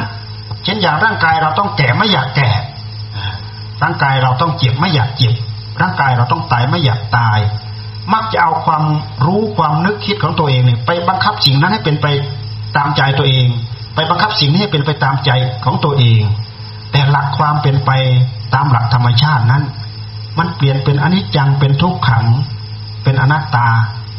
[0.65, 2.51] เช่นอย่างร่างกายเราต้องแก่ไม่อยากแก่
[3.83, 5.35] ร่างกายเราต้องเจ็บไม่อยากเจ็บ
[5.81, 7.39] ร่างกายเราต้องตายไม่อยากตาย
[8.15, 8.85] มักจะเอาความ
[9.27, 12.07] รู้ความนึกคิดของตัวเองเนี่ยไปบังคับสิ่งนั้นให้เป็นไป
[12.77, 13.49] ตามใจตัวเอง
[13.95, 15.31] ไปบังคับสิ่งนี้ให้เป็นไปตามใจ
[15.65, 16.23] ของตัวเอง
[16.93, 17.91] แต่หลักความเป็นไป
[18.55, 19.63] ตามหลักธรรมชาตินั้น
[20.39, 22.25] มันเปลี่ยนเป็นอนิจจังเป็นทุกขัง
[23.03, 23.69] เป็นอนัตตา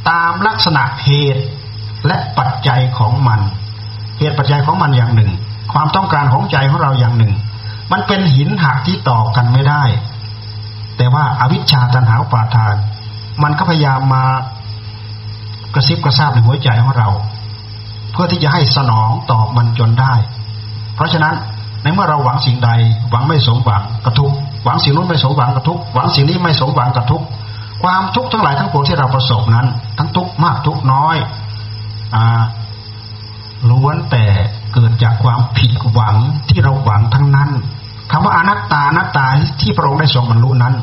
[0.10, 1.44] ตามลักษณะเหตุ
[2.08, 3.40] และปัจจัยของมัน
[4.20, 5.32] เหตุปัจจัยของมันอย่างหนึ่ง
[5.74, 7.34] ความต้องการของใจของเราอย่างหนึ่ง
[7.92, 9.84] มันเป็นหินหักที่ต่อกันไม่ได้
[10.98, 12.76] แต่ว่าอาวิชชาตันหาปาทาน
[13.44, 14.24] มันก็พยายามมา
[15.74, 17.10] กระซิบกระซาบในหัวใจของเรา
[18.12, 20.14] เพื่อที่จะให้สนองตอบมันจนได้
[20.96, 21.36] เพราะฉะนั้น
[21.84, 22.70] ในเมื่อเราหวังสิ่งใด
[23.10, 24.32] หวังไม่สมหวังกระทุก
[24.64, 27.24] หวังสิ่งนู้นไม่สมหวังกระทุกหวังสิ่งนี้ไม่สมหวังกระทุก
[27.84, 29.68] ความทุกข์ทั้งหลายทั้งปวงที่เราประสบนั้น
[29.98, 31.18] ทั้งทุกข์มากทุกข์น้อย
[32.16, 32.44] อ่า
[33.70, 34.26] ล้วนแต่
[34.74, 36.16] เกิดจากความผิดหวัง
[36.50, 37.50] ที่เราหวังทั้งนั้น
[38.12, 39.26] คำว่าอนัตตาอนัตตา
[39.62, 40.74] ที่พระองค์ได้ทรงบรรลุนั้น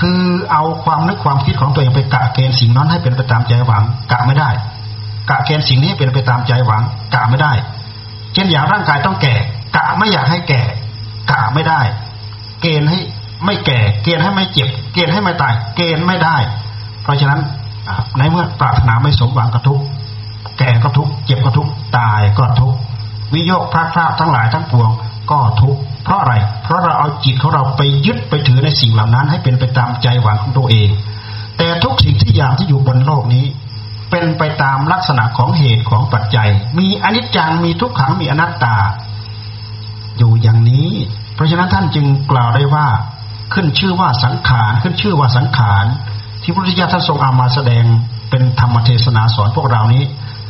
[0.00, 0.20] คือ
[0.52, 3.82] เอาความนึกความคิดของตัวเองไปกะเกณฑ์สิ่งนั้นให้เป็นไปตามใจหวัง
[4.12, 4.50] กะไม่ได้
[5.30, 6.82] กะเกณฑ์สิ่งนี้เป็นไปตามใจหวัง
[7.14, 7.52] กะไม่ได้
[8.34, 9.34] เช่นอย่างร่างกายต้องแก่
[9.76, 10.62] กะไม่อยากให้แก่
[11.30, 11.80] กะไม่ได้
[12.62, 12.98] เกณฑ์ให้
[13.44, 16.36] ไม่แก่ เกณฑ์ให้ไม่เจ็บ เกณฑ์ให้ไม่ตาย เกณฑ์ไม่ได้
[17.02, 17.40] เพราะฉะนั้น
[18.18, 19.80] ในเมื่อปรารถนาไม่สมหวังก็ทุก
[20.58, 21.68] แก่ก็ทุกเจ็บก็ทุก
[21.98, 22.74] ตายก็ทุก
[23.34, 24.90] วิโยคพระพระทั้งหลายทั้งปวง
[25.30, 25.76] ก็ทุก
[26.08, 30.88] เพราะอะไร เพราะเราเอาจิตของเราไปยึดไปถือในสิ่งเหล่านั้น ให้เป็นไปตามใจหวังของตัวเอง
[31.58, 33.44] แต่ทุกสิ่งที่อย่างที่อยู่บนโลกนี้
[34.10, 36.48] เป็นไปตามลักษณะของเหตุของปัจจัย
[36.78, 38.76] มีอนิจจังมีทุกขังมีอนัตตา
[40.18, 40.90] อยู่อย่างนี้
[41.34, 42.86] เพราะฉะนั้นท่านจึงกล่าวได้ว่า
[43.54, 45.84] ขึ้นชื่อว่าสังขารขึ้นชื่อว่าสังขาร
[46.42, 47.84] ที่พระพุทธเจ้าท่านทรงเอามาแสดง
[48.30, 50.02] เป็นธรรมเทศนาสอนพวกเรานี้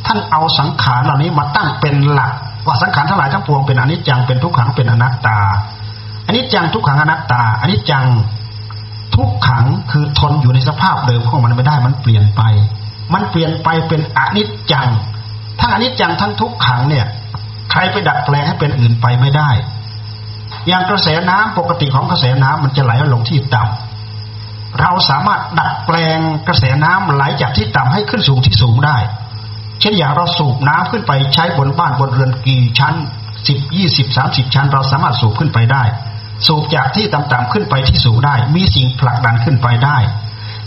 [0.05, 2.31] ท่านเอาสังขารเหล่านี้มาตั้งเป็นหลัก
[2.69, 5.39] ว่าสังขารทั้งหลายทั้งปวงเป็นอนิจจังเป็นทุกขังเป็นอนัตตา
[6.27, 8.05] อนิจจังทุกขังอนัตตาอนิจจัง
[9.15, 12.41] ทุกขังคือทนอยู่ในสภาพเดิมของมันไม่ได้มันเปลี่ยนไป
[13.13, 14.87] มันเปลี่ยนไปเป็นอนิจจัง
[15.59, 17.05] ทั้งอนิจจังทั้งทุกขังเนี่ย
[17.71, 19.49] ใครไปดัดแปลงให้เป็นอื่นไปไม่ได้
[20.67, 28.97] อย่างกระแสน้ำปกติของกระแสน้ำมันจะไหลลงที่ต่ำเราสามารถดัดแปลงกระแสน้ำไหลจากที่ต่ำให้ขึ้นสูงที่สูงได้
[29.79, 32.95] เช่นอย่างเราสูบน้ำขึ้นไปใช้บนบ้านบนเรือนกี่ชั้น
[33.47, 35.83] สิบยี่สิบสามสิบชั้น เราสามารถสูบขึ้นไปได้
[36.47, 39.97] สูบจากที่ต่ำๆขึ้นไปที่สูงได้ มีสิ่งผลักดันขึ้นไปได้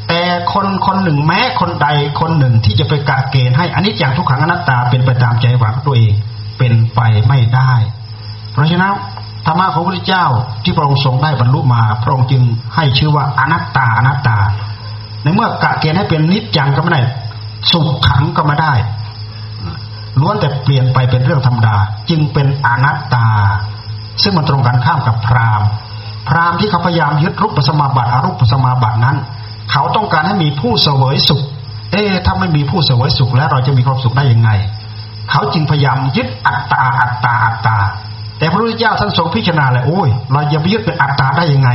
[0.09, 0.21] แต่
[0.53, 1.89] คนคนหนึ่งแม้คนใด
[2.21, 6.13] คนหนึ่งที่จะไปกะเกณฑ์ให้อันนี้อย่างทุกขังอนัตตาเป็นไปตามใจหวังตัวเอง
[6.59, 7.73] เป็นไปไม่ได้
[8.53, 8.93] เพราะฉะนั้น
[9.47, 10.27] ธรรมะของพระพุทธเจ้า
[10.63, 12.43] ที่พระองค์ทรงได้บรรลุมาพระองค์จึง
[12.75, 14.39] ให้ชื่อว่าอนัตตาอนัตตา
[15.23, 17.03] ในเมื่อกะเกณฑ์ให้เป็นนิจจังก็ไม่ได้
[17.73, 18.73] สุขขังก็ไม่ได้
[20.21, 21.77] ล้วนแต่เปลี่ยนไปเป็นเรื่องธรรมดา
[22.11, 23.29] จึงเป็นอนัตตา
[24.23, 25.69] ซึ่งมันตรงกันข้ามกับพราหมณ์
[26.29, 29.17] พราหมณ์ที่เขาพยายามยึดรูปสมาบัติอรูปสมาบัตินั้น
[29.71, 31.43] เขาต้องการให้มีผู้เสวยสุข
[31.93, 34.51] เอ๊ะถ้าไม่มีผู้เสวยสุขแล้วเราจะมีความสุขได้ยังไง
[35.31, 37.77] เขาจึงพยายามยึดอัตตาอัตตาอัตตา
[38.39, 41.71] แต่พระพุทธเจ้าท่านทรงพิจารณาเลยโอ้ยเราจะไปยึดเป็นอัตตาได้ยังไง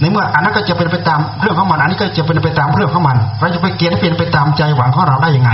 [0.00, 5.52] ในเมื่ออันนั้นก็จะเป็นไปตามเรื่องของมัน อันนี้ก็จะเป็นไปตามเรื่องของมัน เราจะไปเกณฑ์เป็นไปตามใจหวังของเราได้ยังไง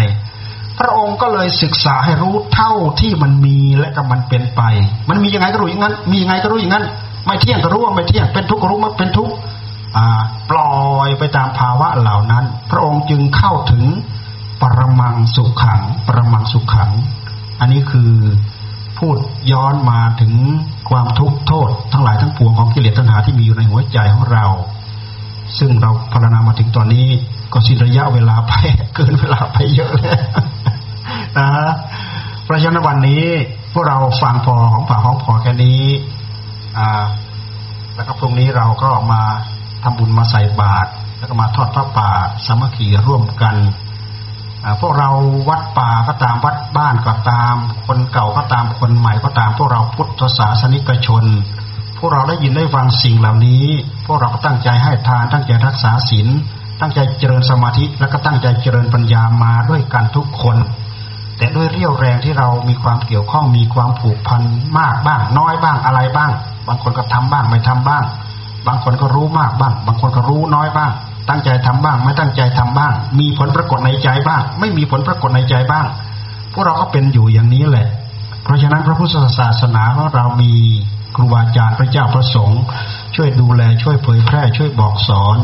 [0.78, 4.62] พระองค์ก็เลยศึกษาให้รู้เท่าที่มันมีและก็มันเป็นไป
[5.08, 6.84] มันมียังไงก็รู้อย่างนั้น มียังไงก็รู้อย่างนั้น
[7.26, 9.34] ไม่เที่ยงก็รู้ว่าไม่เที่ยง เป็นทุกข์ก็รู้ว่าเป็นทุกข์
[10.50, 10.72] ปล่อ
[11.06, 13.84] ยไปตามภาวะเหล่านั้น พระองค์จึงเข้าถึง
[14.62, 16.90] ปรมังสุขขัง ปรมังสุขขัง
[17.60, 18.12] อันนี้คือ
[18.98, 19.16] พูด
[19.52, 20.34] ย้อนมาถึง
[20.90, 24.46] ความทุกข์โทษ ทั้งหลายทั้งปวงของกิเลสตัณหาที่มีอยู่ในหัวใจของเรา
[25.58, 27.06] ซึ่งเราพารณามาถึงตอนนี้
[27.52, 28.52] ก็สิ้นระยะเวลาไป
[28.94, 30.18] เกินเวลาไปเยอะแล้ว
[31.38, 31.50] นะ
[32.44, 33.24] เพราะฉะนั้นวันนี้
[33.72, 35.82] พวกเราฟังพอของผ่าของพอแค่นี้
[36.78, 37.04] อ่า
[37.94, 39.22] แล้วก็พรุ่งนี้เราก็มา
[39.82, 42.10] ทำบุญมาใส่บาตรแล้วก็มาทอดพระป่า
[42.46, 43.56] สามัคคีร่วมกัน
[44.80, 45.10] พวกเรา
[45.48, 47.54] วัดป่าก็ตามวัดบ้านก็ตาม
[47.86, 51.24] คนเก่าก็ตามคนใหม่ก็ตาม พวกเราพุทธศาสนิกชน
[51.98, 53.64] พวกเราได้ยินได้ฟังสิ่งเหล่านี้
[54.06, 56.28] พวกเราก็ตั้งใจให้ทาน ตั้งใจรักษาศีล
[56.80, 60.56] ตั้งใจเจริญสมาธิ แล้วก็ตั้งใจเจริญปัญญามาด้วยกันทุกคน
[61.38, 64.42] แต่ด้วยเรี่ยวแรงที่เรามีความเกี่ยวข้องมีความผูกพัน
[64.78, 66.30] มากบ้าง น้อยบ้างอะไรบ้าง
[66.68, 68.04] บางคนก็ทำบ้างไม่ทำบ้าง
[68.66, 70.92] บางคนก็รู้มากบ้าง บางคนก็รู้น้อยบ้าง
[71.28, 75.86] ตั้งใจทำบ้าง ไม่ตั้งใจทำบ้าง มีผลปรากฏในใจบ้าง ไม่มีผลปรากฏในใจบ้าง
[76.52, 77.88] พวกเราก็เป็นอยู่อย่างนี้แหละ
[78.44, 80.52] เพราะฉะนั้นพระพุทธศาสนาของเรามี
[81.16, 82.62] ครูบาอาจารย์พระเจ้าพระสงฆ์
[83.16, 85.38] ช่วยดูแลช่วยเผยแพร่ช่วยบอกสอน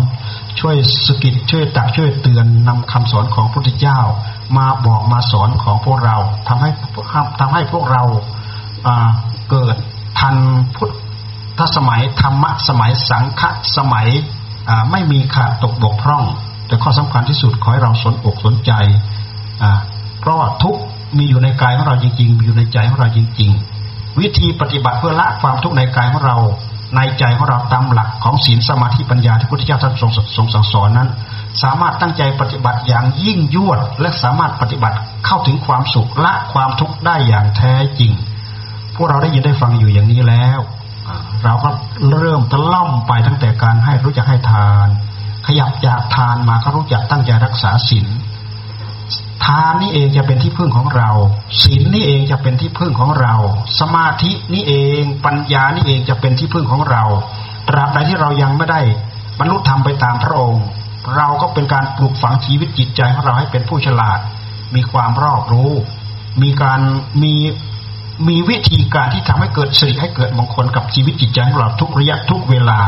[0.60, 0.76] ช่วย
[1.06, 4.00] สกิดช่วยตักช่วยเตือนนำคำสอนของพระพุทธเจ้า
[4.56, 6.16] มาบอกมาสอนของพวกเรา
[6.48, 6.70] ทำให้
[7.40, 8.02] ทำให้พวกเรา
[9.50, 9.76] เกิด
[10.18, 10.36] ทัน
[10.76, 10.90] พุท
[11.58, 13.42] ธสมัยธรรมะสมัยสังฆ
[13.76, 14.08] สมัย
[14.90, 16.24] ไม่มีขาดตกบกพร่อง
[16.66, 18.72] แต่ข้อสำคัญที่สุดขอให้เราสนอกสนใจ
[20.20, 20.76] เพราะว่าทุก
[21.18, 23.50] มีอยู่ในกายของเราจริงๆมีอยู่ในใจของเราจริง
[23.84, 26.38] ๆ วิธีปฏิบัติเพื่อละความทุกข์ในกายของเรา
[26.96, 31.08] ในใจของเราตามหลักของศีลสมาธิปัญญาที่พระพุทธเจ้าท่านทรงทรงสั่งสอนนั้น
[31.62, 38.12] สามารถตั้งใจปฏิบัติอย่างยิ่งยวด และสามารถปฏิบัติเข้าถึงความสุขละความทุกข์ได้อย่างแท้จริง
[38.96, 40.60] พวกเราได้ยินได้ฟังอยู่อย่างนี้แล้ว
[41.44, 41.68] เราก็
[42.18, 44.88] เริ่มตะล่อมไปตั้งแต่การให้รู้จักให้ทาน
[45.46, 48.06] ขยับจากทานมาก็รู้จักตั้งใจรักษาศีล
[49.44, 51.10] ทานนี่เองจะเป็นที่พึ่งของเรา
[51.62, 53.34] ศีลนี่เองจะเป็นที่พึ่งของเรา
[53.80, 57.04] สมาธินี่เองปัญญานี่เองจะเป็นที่พึ่งของเรา
[57.68, 58.80] ตราบใดที่เรายังไม่ได้
[59.38, 60.64] บรรลุธรรมไปตามพระองค์
[61.16, 64.18] เราก็เป็นการปลูกฝังชีวิตจิตใจของเราให้เป็นผู้ฉลาด
[64.74, 65.70] มีความรอบรู้
[66.42, 66.80] มีการ
[67.22, 67.34] มี
[68.28, 72.80] มีวิธีการที่ทำให้เกิดสิริให้เกิดมงคลกับชีวิตจิตใจของเราทุกระยะทุกเวลา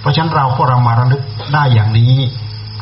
[0.00, 1.22] เพราะฉะนั้นเราพวกเรามาระลึก
[1.54, 2.14] ได้อย่างนี้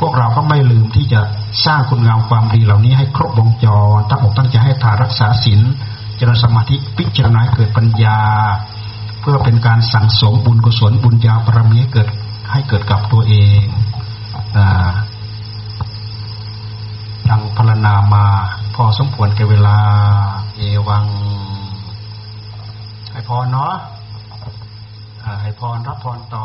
[0.07, 1.21] วกเราก็ไม่ลืมที่จะ
[1.65, 5.61] สร้างคุณงามความดีเหล่านี้ให้ครบวงจรตั้งอกตั้งใจให้ทานรักษาศีล
[6.17, 8.19] เจริญสมาธิพิจารณาเกิดปัญญา
[9.21, 12.09] เพื่อเป็นการสั่งสมบุญกุศลบุญญาบารมีให้เกิด
[12.53, 13.65] ให้เกิดกับตัวเอง
[17.29, 18.27] ดังพรนามา
[18.75, 19.79] พอสมควรแก่เวลา
[20.57, 21.05] เอวัง
[23.11, 23.75] ให้พรเนาะ
[25.43, 26.45] ให้พรรับพรต่อ